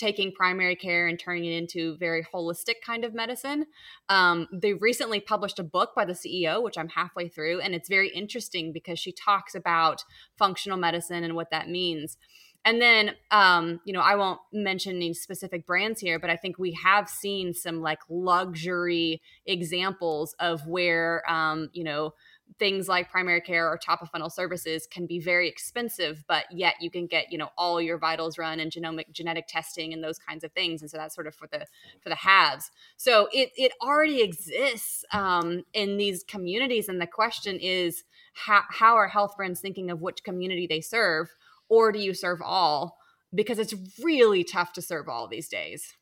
taking 0.00 0.32
primary 0.32 0.74
care 0.74 1.06
and 1.06 1.18
turning 1.20 1.44
it 1.44 1.56
into 1.56 1.96
very 1.98 2.26
holistic 2.34 2.76
kind 2.84 3.04
of 3.04 3.14
medicine. 3.14 3.66
Um, 4.08 4.48
they 4.50 4.72
recently 4.72 5.20
published 5.20 5.58
a 5.58 5.62
book 5.64 5.90
by 5.94 6.06
the 6.06 6.14
CEO, 6.14 6.62
which 6.62 6.78
I'm 6.78 6.88
halfway 6.88 7.28
through, 7.28 7.60
and 7.60 7.74
it's 7.74 7.88
very 7.88 8.08
interesting 8.08 8.72
because 8.72 8.98
she 8.98 9.12
talks 9.12 9.54
about 9.54 10.02
functional 10.38 10.78
medicine 10.78 11.22
and 11.22 11.36
what 11.36 11.50
that 11.50 11.68
means. 11.68 12.16
And 12.64 12.80
then, 12.80 13.12
um, 13.30 13.80
you 13.84 13.92
know, 13.92 14.00
I 14.00 14.16
won't 14.16 14.40
mention 14.52 14.96
any 14.96 15.14
specific 15.14 15.66
brands 15.66 16.00
here, 16.00 16.18
but 16.18 16.28
I 16.28 16.36
think 16.36 16.58
we 16.58 16.72
have 16.82 17.08
seen 17.08 17.54
some 17.54 17.80
like 17.80 18.00
luxury 18.10 19.22
examples 19.46 20.34
of 20.38 20.66
where, 20.66 21.22
um, 21.30 21.70
you 21.72 21.84
know, 21.84 22.12
things 22.58 22.88
like 22.88 23.10
primary 23.10 23.40
care 23.40 23.68
or 23.68 23.78
top 23.78 24.02
of 24.02 24.10
funnel 24.10 24.30
services 24.30 24.86
can 24.90 25.06
be 25.06 25.18
very 25.18 25.48
expensive 25.48 26.24
but 26.26 26.44
yet 26.50 26.74
you 26.80 26.90
can 26.90 27.06
get 27.06 27.30
you 27.30 27.38
know 27.38 27.50
all 27.56 27.80
your 27.80 27.98
vitals 27.98 28.38
run 28.38 28.60
and 28.60 28.72
genomic 28.72 29.10
genetic 29.12 29.46
testing 29.46 29.92
and 29.92 30.02
those 30.02 30.18
kinds 30.18 30.44
of 30.44 30.52
things. 30.52 30.80
And 30.82 30.90
so 30.90 30.96
that's 30.96 31.14
sort 31.14 31.26
of 31.26 31.34
for 31.34 31.46
the 31.46 31.66
for 32.00 32.08
the 32.08 32.14
haves. 32.14 32.70
So 32.96 33.28
it 33.32 33.50
it 33.56 33.72
already 33.82 34.22
exists 34.22 35.04
um, 35.12 35.64
in 35.72 35.96
these 35.96 36.24
communities. 36.24 36.88
And 36.88 37.00
the 37.00 37.06
question 37.06 37.58
is 37.58 38.04
how, 38.32 38.62
how 38.68 38.94
are 38.96 39.08
health 39.08 39.36
brands 39.36 39.60
thinking 39.60 39.90
of 39.90 40.00
which 40.00 40.24
community 40.24 40.66
they 40.66 40.80
serve? 40.80 41.34
Or 41.68 41.92
do 41.92 41.98
you 41.98 42.14
serve 42.14 42.40
all? 42.42 42.98
Because 43.32 43.58
it's 43.58 43.74
really 44.02 44.42
tough 44.42 44.72
to 44.74 44.82
serve 44.82 45.08
all 45.08 45.28
these 45.28 45.48
days. 45.48 45.94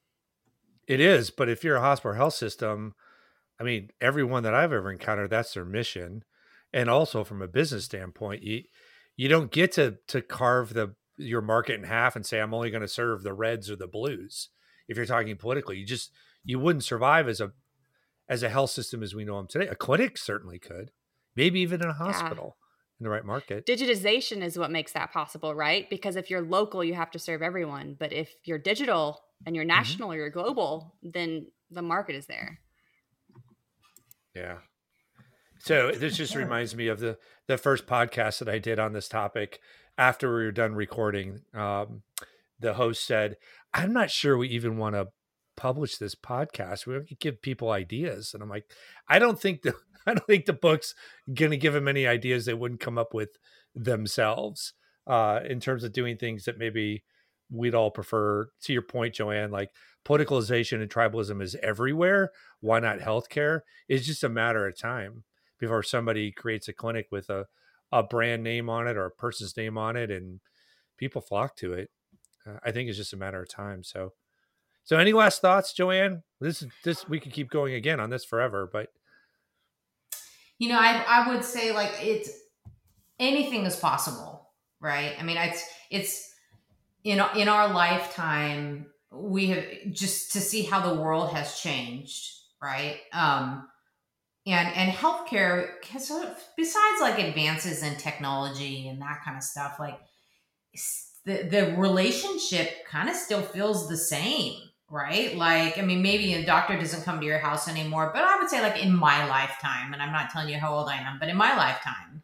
It 0.86 1.00
is, 1.00 1.28
but 1.30 1.50
if 1.50 1.62
you're 1.62 1.76
a 1.76 1.80
hospital 1.82 2.16
health 2.16 2.32
system, 2.32 2.94
I 3.60 3.64
mean, 3.64 3.90
everyone 4.00 4.42
that 4.44 4.54
I've 4.54 4.72
ever 4.72 4.90
encountered, 4.90 5.28
that's 5.28 5.52
their 5.52 5.66
mission. 5.66 6.24
And 6.72 6.90
also 6.90 7.24
from 7.24 7.42
a 7.42 7.48
business 7.48 7.84
standpoint, 7.84 8.42
you 8.42 8.62
you 9.16 9.28
don't 9.28 9.50
get 9.50 9.72
to 9.72 9.96
to 10.08 10.22
carve 10.22 10.74
the 10.74 10.94
your 11.16 11.40
market 11.40 11.74
in 11.74 11.84
half 11.84 12.14
and 12.14 12.24
say 12.24 12.40
I'm 12.40 12.54
only 12.54 12.70
going 12.70 12.82
to 12.82 12.88
serve 12.88 13.22
the 13.22 13.34
reds 13.34 13.70
or 13.70 13.76
the 13.76 13.88
blues. 13.88 14.50
If 14.88 14.96
you're 14.96 15.06
talking 15.06 15.36
politically, 15.36 15.78
you 15.78 15.86
just 15.86 16.12
you 16.44 16.58
wouldn't 16.58 16.84
survive 16.84 17.28
as 17.28 17.40
a 17.40 17.52
as 18.28 18.42
a 18.42 18.48
health 18.48 18.70
system 18.70 19.02
as 19.02 19.14
we 19.14 19.24
know 19.24 19.38
them 19.38 19.48
today. 19.48 19.66
A 19.66 19.74
clinic 19.74 20.18
certainly 20.18 20.58
could, 20.58 20.90
maybe 21.34 21.60
even 21.60 21.82
in 21.82 21.88
a 21.88 21.94
hospital 21.94 22.56
in 23.00 23.04
the 23.04 23.10
right 23.10 23.24
market. 23.24 23.64
digitization 23.64 24.42
is 24.42 24.58
what 24.58 24.70
makes 24.72 24.92
that 24.92 25.12
possible 25.12 25.54
right 25.54 25.88
because 25.88 26.16
if 26.16 26.30
you're 26.30 26.42
local 26.42 26.82
you 26.82 26.94
have 26.94 27.12
to 27.12 27.18
serve 27.18 27.42
everyone 27.42 27.96
but 27.96 28.12
if 28.12 28.34
you're 28.42 28.58
digital 28.58 29.20
and 29.46 29.54
you're 29.54 29.64
mm-hmm. 29.64 29.68
national 29.68 30.10
or 30.10 30.16
you're 30.16 30.30
global 30.30 30.96
then 31.02 31.46
the 31.70 31.80
market 31.80 32.16
is 32.16 32.26
there 32.26 32.58
Yeah. 34.34 34.58
So 35.68 35.92
this 35.92 36.16
just 36.16 36.34
reminds 36.34 36.74
me 36.74 36.88
of 36.88 36.98
the 36.98 37.18
the 37.46 37.58
first 37.58 37.84
podcast 37.84 38.38
that 38.38 38.48
I 38.48 38.58
did 38.58 38.78
on 38.78 38.94
this 38.94 39.06
topic. 39.06 39.60
After 39.98 40.34
we 40.34 40.44
were 40.44 40.50
done 40.50 40.74
recording, 40.74 41.42
um, 41.52 42.04
the 42.58 42.72
host 42.72 43.04
said, 43.04 43.36
"I'm 43.74 43.92
not 43.92 44.10
sure 44.10 44.38
we 44.38 44.48
even 44.48 44.78
want 44.78 44.94
to 44.94 45.08
publish 45.58 45.98
this 45.98 46.14
podcast. 46.14 46.86
We 46.86 47.04
could 47.04 47.20
give 47.20 47.42
people 47.42 47.70
ideas." 47.70 48.32
And 48.32 48.42
I'm 48.42 48.48
like, 48.48 48.64
"I 49.10 49.18
don't 49.18 49.38
think 49.38 49.60
the 49.60 49.74
I 50.06 50.14
don't 50.14 50.26
think 50.26 50.46
the 50.46 50.54
book's 50.54 50.94
going 51.34 51.50
to 51.50 51.58
give 51.58 51.74
them 51.74 51.86
any 51.86 52.06
ideas 52.06 52.46
they 52.46 52.54
wouldn't 52.54 52.80
come 52.80 52.96
up 52.96 53.12
with 53.12 53.36
themselves 53.74 54.72
uh, 55.06 55.40
in 55.46 55.60
terms 55.60 55.84
of 55.84 55.92
doing 55.92 56.16
things 56.16 56.46
that 56.46 56.56
maybe 56.56 57.04
we'd 57.50 57.74
all 57.74 57.90
prefer." 57.90 58.48
To 58.62 58.72
your 58.72 58.80
point, 58.80 59.16
Joanne, 59.16 59.50
like 59.50 59.72
politicalization 60.02 60.80
and 60.80 60.90
tribalism 60.90 61.42
is 61.42 61.56
everywhere. 61.62 62.30
Why 62.60 62.80
not 62.80 63.00
healthcare? 63.00 63.60
It's 63.86 64.06
just 64.06 64.24
a 64.24 64.30
matter 64.30 64.66
of 64.66 64.78
time 64.78 65.24
before 65.58 65.82
somebody 65.82 66.30
creates 66.30 66.68
a 66.68 66.72
clinic 66.72 67.08
with 67.10 67.30
a, 67.30 67.46
a 67.92 68.02
brand 68.02 68.42
name 68.42 68.68
on 68.68 68.86
it 68.86 68.96
or 68.96 69.06
a 69.06 69.10
person's 69.10 69.56
name 69.56 69.76
on 69.78 69.96
it 69.96 70.10
and 70.10 70.40
people 70.96 71.20
flock 71.20 71.56
to 71.56 71.72
it. 71.72 71.90
Uh, 72.46 72.58
I 72.64 72.70
think 72.70 72.88
it's 72.88 72.98
just 72.98 73.12
a 73.12 73.16
matter 73.16 73.42
of 73.42 73.48
time. 73.48 73.82
So, 73.82 74.12
so 74.84 74.96
any 74.98 75.12
last 75.12 75.40
thoughts, 75.40 75.72
Joanne? 75.72 76.22
This 76.40 76.62
is 76.62 76.68
this 76.84 77.08
we 77.08 77.20
could 77.20 77.32
keep 77.32 77.50
going 77.50 77.74
again 77.74 78.00
on 78.00 78.10
this 78.10 78.24
forever, 78.24 78.68
but 78.72 78.88
You 80.58 80.68
know, 80.70 80.78
I 80.78 81.04
I 81.06 81.28
would 81.28 81.44
say 81.44 81.72
like 81.72 81.92
it's 82.00 82.30
anything 83.18 83.64
is 83.64 83.76
possible, 83.76 84.50
right? 84.80 85.14
I 85.18 85.22
mean, 85.22 85.36
it's 85.36 85.64
it's 85.90 86.34
in 87.04 87.22
in 87.36 87.48
our 87.48 87.72
lifetime 87.72 88.86
we 89.10 89.46
have 89.46 89.64
just 89.90 90.32
to 90.32 90.40
see 90.40 90.62
how 90.62 90.80
the 90.80 91.00
world 91.00 91.30
has 91.30 91.60
changed, 91.60 92.34
right? 92.62 92.98
Um 93.12 93.68
and 94.48 94.74
and 94.76 94.92
healthcare 94.92 95.76
of- 95.94 96.44
besides 96.56 97.00
like 97.00 97.18
advances 97.18 97.82
in 97.82 97.96
technology 97.96 98.88
and 98.88 99.00
that 99.00 99.20
kind 99.24 99.36
of 99.36 99.42
stuff 99.42 99.76
like 99.78 99.98
the 101.24 101.42
the 101.44 101.74
relationship 101.76 102.86
kind 102.86 103.08
of 103.08 103.16
still 103.16 103.42
feels 103.42 103.88
the 103.88 103.96
same 103.96 104.54
right? 104.90 105.36
Like 105.36 105.76
i 105.76 105.82
mean 105.82 106.00
maybe 106.00 106.32
a 106.34 106.46
doctor 106.46 106.78
doesn't 106.78 107.04
come 107.04 107.20
to 107.20 107.26
your 107.26 107.38
house 107.38 107.68
anymore 107.68 108.10
but 108.14 108.24
i 108.24 108.38
would 108.38 108.48
say 108.48 108.62
like 108.62 108.82
in 108.82 108.94
my 108.94 109.26
lifetime 109.28 109.92
and 109.92 110.02
i'm 110.02 110.12
not 110.12 110.30
telling 110.30 110.48
you 110.48 110.58
how 110.58 110.74
old 110.74 110.88
i 110.88 110.96
am 110.96 111.18
but 111.18 111.28
in 111.28 111.36
my 111.36 111.54
lifetime 111.56 112.22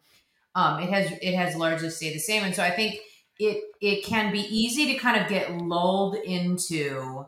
um 0.55 0.81
it 0.81 0.89
has 0.89 1.11
it 1.21 1.35
has 1.35 1.55
largely 1.55 1.89
stayed 1.89 2.15
the 2.15 2.19
same. 2.19 2.43
And 2.43 2.55
so 2.55 2.63
i 2.63 2.71
think 2.71 2.99
it 3.37 3.63
it 3.81 4.03
can 4.03 4.31
be 4.31 4.39
easy 4.39 4.87
to 4.93 4.95
kind 4.99 5.21
of 5.21 5.29
get 5.29 5.51
lulled 5.57 6.15
into 6.15 7.25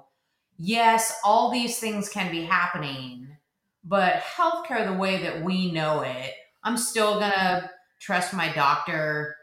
yes 0.58 1.20
all 1.24 1.52
these 1.52 1.80
things 1.80 2.10
can 2.10 2.32
be 2.32 2.42
happening 2.44 3.37
but 3.88 4.16
healthcare 4.16 4.86
the 4.86 4.98
way 4.98 5.22
that 5.22 5.44
we 5.44 5.72
know 5.72 6.02
it 6.02 6.34
i'm 6.64 6.78
still 6.78 7.20
gonna 7.20 7.70
trust 8.00 8.34
my 8.34 8.52
doctor. 8.54 9.36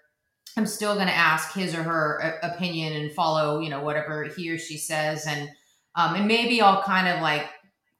I'm 0.56 0.66
still 0.66 0.94
gonna 0.96 1.10
ask 1.10 1.52
his 1.52 1.74
or 1.74 1.82
her 1.82 2.38
opinion 2.42 2.92
and 2.92 3.12
follow 3.12 3.60
you 3.60 3.68
know 3.68 3.82
whatever 3.82 4.24
he 4.24 4.50
or 4.50 4.58
she 4.58 4.76
says. 4.76 5.26
And 5.26 5.48
um, 5.96 6.14
and 6.14 6.26
maybe 6.26 6.60
i'll 6.60 6.82
kind 6.82 7.08
of 7.08 7.20
like 7.20 7.46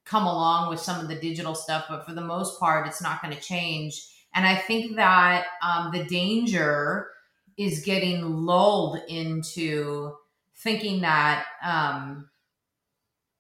come 0.05 0.25
along 0.25 0.69
with 0.69 0.81
some 0.81 1.01
of 1.01 1.09
the 1.09 1.15
digital 1.15 1.55
stuff 1.55 1.87
but 1.89 2.05
for 2.05 2.13
the 2.13 2.21
most 2.21 2.61
part 2.61 2.87
it's 2.87 3.03
not 3.03 3.23
going 3.23 3.35
to 3.35 3.41
change. 3.41 4.01
And 4.35 4.47
i 4.47 4.57
think 4.57 4.97
that 4.97 5.47
um, 5.63 5.91
the 5.93 6.05
danger 6.05 7.09
is 7.57 7.85
getting 7.85 8.23
lulled 8.23 8.99
into 9.09 10.13
thinking 10.57 11.01
that 11.03 11.47
um, 11.65 12.29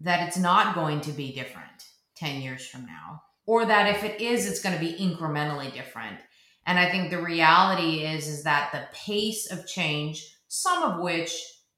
that 0.00 0.26
it's 0.26 0.38
not 0.38 0.74
going 0.74 1.00
to 1.02 1.12
be 1.12 1.32
different 1.32 1.68
10 2.16 2.40
years 2.40 2.66
from 2.66 2.86
now 2.86 3.22
or 3.46 3.66
that 3.66 3.94
if 3.94 4.04
it 4.04 4.20
is 4.20 4.46
it's 4.46 4.60
going 4.60 4.74
to 4.74 4.80
be 4.80 4.94
incrementally 4.94 5.72
different. 5.72 6.18
And 6.66 6.78
i 6.78 6.90
think 6.90 7.10
the 7.10 7.22
reality 7.22 8.04
is 8.04 8.26
is 8.26 8.44
that 8.44 8.70
the 8.72 8.84
pace 8.92 9.50
of 9.50 9.66
change 9.66 10.36
some 10.48 10.82
of 10.82 11.00
which 11.00 11.34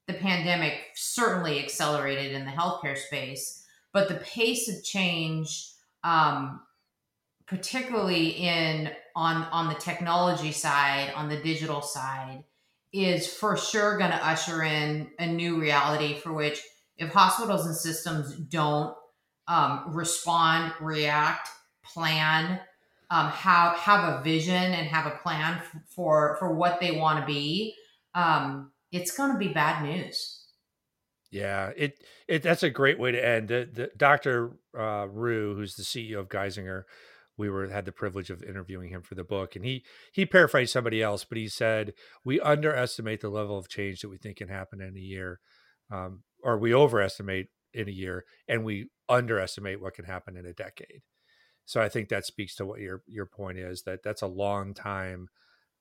the 0.07 0.13
pandemic 0.13 0.75
certainly 0.95 1.59
accelerated 1.59 2.31
in 2.31 2.45
the 2.45 2.51
healthcare 2.51 2.97
space 2.97 3.65
but 3.91 4.07
the 4.07 4.15
pace 4.15 4.69
of 4.69 4.83
change 4.83 5.71
um, 6.03 6.61
particularly 7.47 8.29
in 8.29 8.91
on 9.15 9.43
on 9.51 9.67
the 9.67 9.79
technology 9.79 10.51
side 10.51 11.11
on 11.15 11.27
the 11.27 11.41
digital 11.41 11.81
side 11.81 12.43
is 12.93 13.27
for 13.27 13.57
sure 13.57 13.97
going 13.97 14.11
to 14.11 14.25
usher 14.25 14.63
in 14.63 15.09
a 15.19 15.27
new 15.27 15.59
reality 15.59 16.15
for 16.15 16.31
which 16.31 16.61
if 16.97 17.11
hospitals 17.11 17.65
and 17.65 17.75
systems 17.75 18.35
don't 18.35 18.95
um, 19.47 19.83
respond 19.87 20.73
react 20.79 21.49
plan 21.83 22.59
um, 23.09 23.29
have 23.29 23.77
have 23.77 24.19
a 24.19 24.23
vision 24.23 24.53
and 24.53 24.87
have 24.87 25.05
a 25.05 25.17
plan 25.17 25.55
f- 25.57 25.81
for 25.89 26.35
for 26.39 26.53
what 26.53 26.79
they 26.79 26.91
want 26.91 27.19
to 27.19 27.25
be 27.25 27.73
um, 28.15 28.71
it's 28.91 29.15
going 29.15 29.31
to 29.31 29.37
be 29.37 29.47
bad 29.49 29.83
news 29.83 30.37
yeah, 31.31 31.71
it 31.75 32.03
it 32.27 32.41
that's 32.41 32.63
a 32.63 32.69
great 32.69 32.99
way 32.99 33.11
to 33.11 33.25
end. 33.25 33.49
The, 33.49 33.69
the, 33.71 33.91
Dr. 33.97 34.57
Uh, 34.77 35.07
Ryu, 35.09 35.55
who's 35.55 35.75
the 35.75 35.83
CEO 35.83 36.19
of 36.19 36.29
Geisinger, 36.29 36.83
we 37.37 37.49
were 37.49 37.67
had 37.67 37.85
the 37.85 37.91
privilege 37.91 38.29
of 38.29 38.43
interviewing 38.43 38.89
him 38.89 39.01
for 39.01 39.15
the 39.15 39.23
book, 39.25 39.55
and 39.55 39.65
he 39.65 39.83
he 40.13 40.25
paraphrased 40.25 40.71
somebody 40.71 41.01
else, 41.01 41.25
but 41.25 41.37
he 41.37 41.49
said 41.49 41.93
we 42.23 42.39
underestimate 42.39 43.21
the 43.21 43.29
level 43.29 43.57
of 43.57 43.67
change 43.67 44.01
that 44.01 44.09
we 44.09 44.17
think 44.17 44.37
can 44.37 44.47
happen 44.47 44.79
in 44.81 44.95
a 44.95 45.01
year, 45.01 45.39
um, 45.91 46.23
or 46.43 46.57
we 46.57 46.73
overestimate 46.73 47.47
in 47.73 47.87
a 47.87 47.91
year, 47.91 48.25
and 48.47 48.63
we 48.63 48.89
underestimate 49.09 49.81
what 49.81 49.93
can 49.93 50.05
happen 50.05 50.37
in 50.37 50.45
a 50.45 50.53
decade. 50.53 51.01
So 51.65 51.81
I 51.81 51.89
think 51.89 52.09
that 52.09 52.25
speaks 52.25 52.55
to 52.55 52.65
what 52.65 52.79
your 52.79 53.01
your 53.07 53.25
point 53.25 53.57
is 53.57 53.83
that 53.83 54.01
that's 54.03 54.21
a 54.21 54.27
long 54.27 54.73
time, 54.73 55.27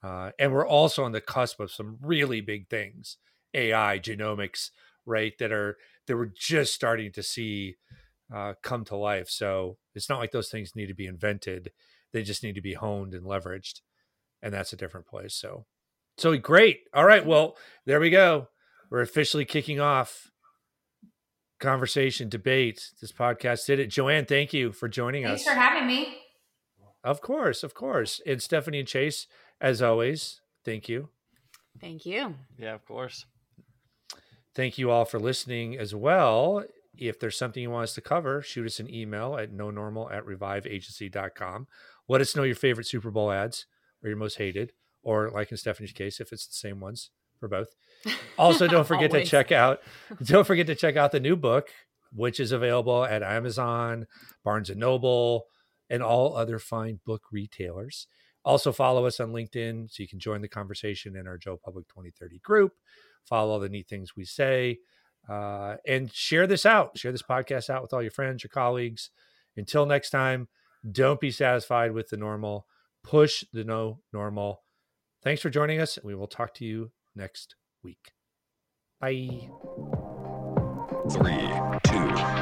uh, 0.03 0.33
and 0.38 0.53
we're 0.53 0.66
also 0.66 1.05
on 1.05 1.12
the 1.12 1.20
cusp 1.20 1.61
of 1.61 1.70
some 1.70 1.99
really 2.01 2.40
big 2.40 2.68
things, 2.68 3.18
AI, 3.55 3.99
genomics, 4.01 4.70
right? 5.07 5.33
That 5.38 5.53
are 5.53 5.77
that 6.07 6.16
we're 6.16 6.33
just 6.37 6.75
starting 6.75 7.12
to 7.12 7.22
see 7.22 7.77
uh, 8.35 8.55
come 8.62 8.85
to 8.87 8.96
life. 8.96 9.31
So 9.31 9.79
it's 9.94 10.09
not 10.09 10.18
like 10.18 10.33
those 10.33 10.49
things 10.49 10.75
need 10.75 10.87
to 10.87 10.94
be 10.94 11.07
invented; 11.07 11.70
they 12.12 12.22
just 12.22 12.42
need 12.42 12.57
to 12.57 12.61
be 12.61 12.75
honed 12.75 13.14
and 13.14 13.25
leveraged, 13.25 13.81
and 14.42 14.53
that's 14.53 14.72
a 14.72 14.77
different 14.77 15.07
place. 15.07 15.35
So, 15.35 15.66
so 16.18 16.37
great. 16.37 16.81
All 16.94 17.05
right, 17.05 17.25
well, 17.25 17.57
there 17.85 18.01
we 18.01 18.11
go. 18.11 18.49
We're 18.90 19.03
officially 19.03 19.44
kicking 19.44 19.79
off 19.81 20.33
conversation, 21.59 22.29
debate. 22.29 22.90
This 23.01 23.12
podcast 23.12 23.66
did 23.66 23.81
it. 23.81 23.88
Joanne, 23.88 24.27
thank 24.27 24.53
you 24.53 24.73
for 24.73 24.88
joining 24.88 25.25
Thanks 25.25 25.42
us. 25.42 25.47
Thanks 25.47 25.59
for 25.59 25.61
having 25.61 25.87
me. 25.87 26.19
Of 27.03 27.21
course, 27.21 27.62
of 27.62 27.75
course. 27.75 28.21
And 28.27 28.42
Stephanie 28.42 28.81
and 28.81 28.88
Chase, 28.88 29.27
as 29.61 29.81
always, 29.81 30.40
thank 30.64 30.88
you. 30.88 31.09
Thank 31.81 32.07
you. 32.07 32.35
Yeah, 32.59 32.75
of 32.75 32.85
course. 32.85 33.27
Thank 34.55 34.79
you 34.79 34.90
all 34.90 35.05
for 35.05 35.21
listening 35.21 35.79
as 35.79 35.95
well. 35.95 36.64
If 36.97 37.21
there's 37.21 37.37
something 37.37 37.62
you 37.62 37.71
want 37.71 37.85
us 37.85 37.95
to 37.95 38.01
cover, 38.01 38.40
shoot 38.40 38.66
us 38.66 38.81
an 38.81 38.92
email 38.92 39.37
at 39.37 39.53
no 39.53 39.71
normal 39.71 40.11
at 40.11 40.25
reviveagency.com. 40.25 41.66
Let 42.09 42.21
us 42.21 42.35
know 42.35 42.42
your 42.42 42.55
favorite 42.55 42.87
Super 42.87 43.11
Bowl 43.11 43.31
ads 43.31 43.66
or 44.03 44.09
your 44.09 44.16
most 44.16 44.38
hated, 44.38 44.73
or 45.03 45.31
like 45.31 45.51
in 45.51 45.59
Stephanie's 45.59 45.92
case, 45.92 46.21
if 46.21 46.33
it's 46.33 46.47
the 46.47 46.55
same 46.55 46.81
ones 46.81 47.11
for 47.38 47.49
both. 47.49 47.75
Also, 48.38 48.66
don't 48.66 48.87
forget 48.88 49.11
to 49.11 49.25
check 49.25 49.51
out 49.53 49.81
don't 50.23 50.47
forget 50.47 50.66
to 50.66 50.75
check 50.75 50.97
out 50.97 51.12
the 51.12 51.21
new 51.21 51.37
book, 51.37 51.71
which 52.12 52.38
is 52.38 52.53
available 52.53 53.05
at 53.05 53.23
Amazon, 53.23 54.07
Barnes 54.45 54.71
and 54.71 54.81
Noble, 54.81 55.47
and 55.88 56.03
all 56.03 56.37
other 56.37 56.59
fine 56.59 57.01
book 57.05 57.23
retailers. 57.33 58.07
Also, 58.45 58.71
follow 58.73 59.07
us 59.07 59.19
on 59.19 59.33
LinkedIn 59.33 59.90
so 59.90 60.03
you 60.03 60.09
can 60.09 60.21
join 60.21 60.40
the 60.40 60.49
conversation 60.49 61.16
in 61.16 61.27
our 61.27 61.37
Joe 61.37 61.59
Public 61.62 61.88
2030 61.88 62.38
group. 62.40 62.73
Follow 63.25 63.53
all 63.53 63.59
the 63.59 63.69
neat 63.69 63.88
things 63.88 64.14
we 64.14 64.25
say, 64.25 64.79
uh, 65.29 65.77
and 65.87 66.12
share 66.12 66.47
this 66.47 66.64
out. 66.64 66.97
Share 66.97 67.11
this 67.11 67.23
podcast 67.23 67.71
out 67.71 67.83
with 67.83 67.92
all 67.92 68.03
your 68.03 68.12
friends, 68.12 68.45
your 68.45 68.51
colleagues. 68.51 69.11
Until 69.57 69.85
next 69.85 70.11
time, 70.11 70.49
don't 70.92 71.19
be 71.19 71.33
satisfied 71.33 71.92
with 71.92 72.09
the 72.11 72.16
normal. 72.16 72.66
Push 73.03 73.45
the 73.53 73.64
no 73.64 74.01
normal. 74.12 74.62
Thanks 75.25 75.42
for 75.42 75.51
joining 75.51 75.81
us. 75.81 75.97
and 75.97 76.07
We 76.07 76.14
will 76.14 76.29
talk 76.29 76.55
to 76.55 76.64
you 76.64 76.92
next 77.16 77.57
week. 77.87 78.11
Bye. 79.01 79.49
Three, 81.09 81.38
two, 81.85 82.36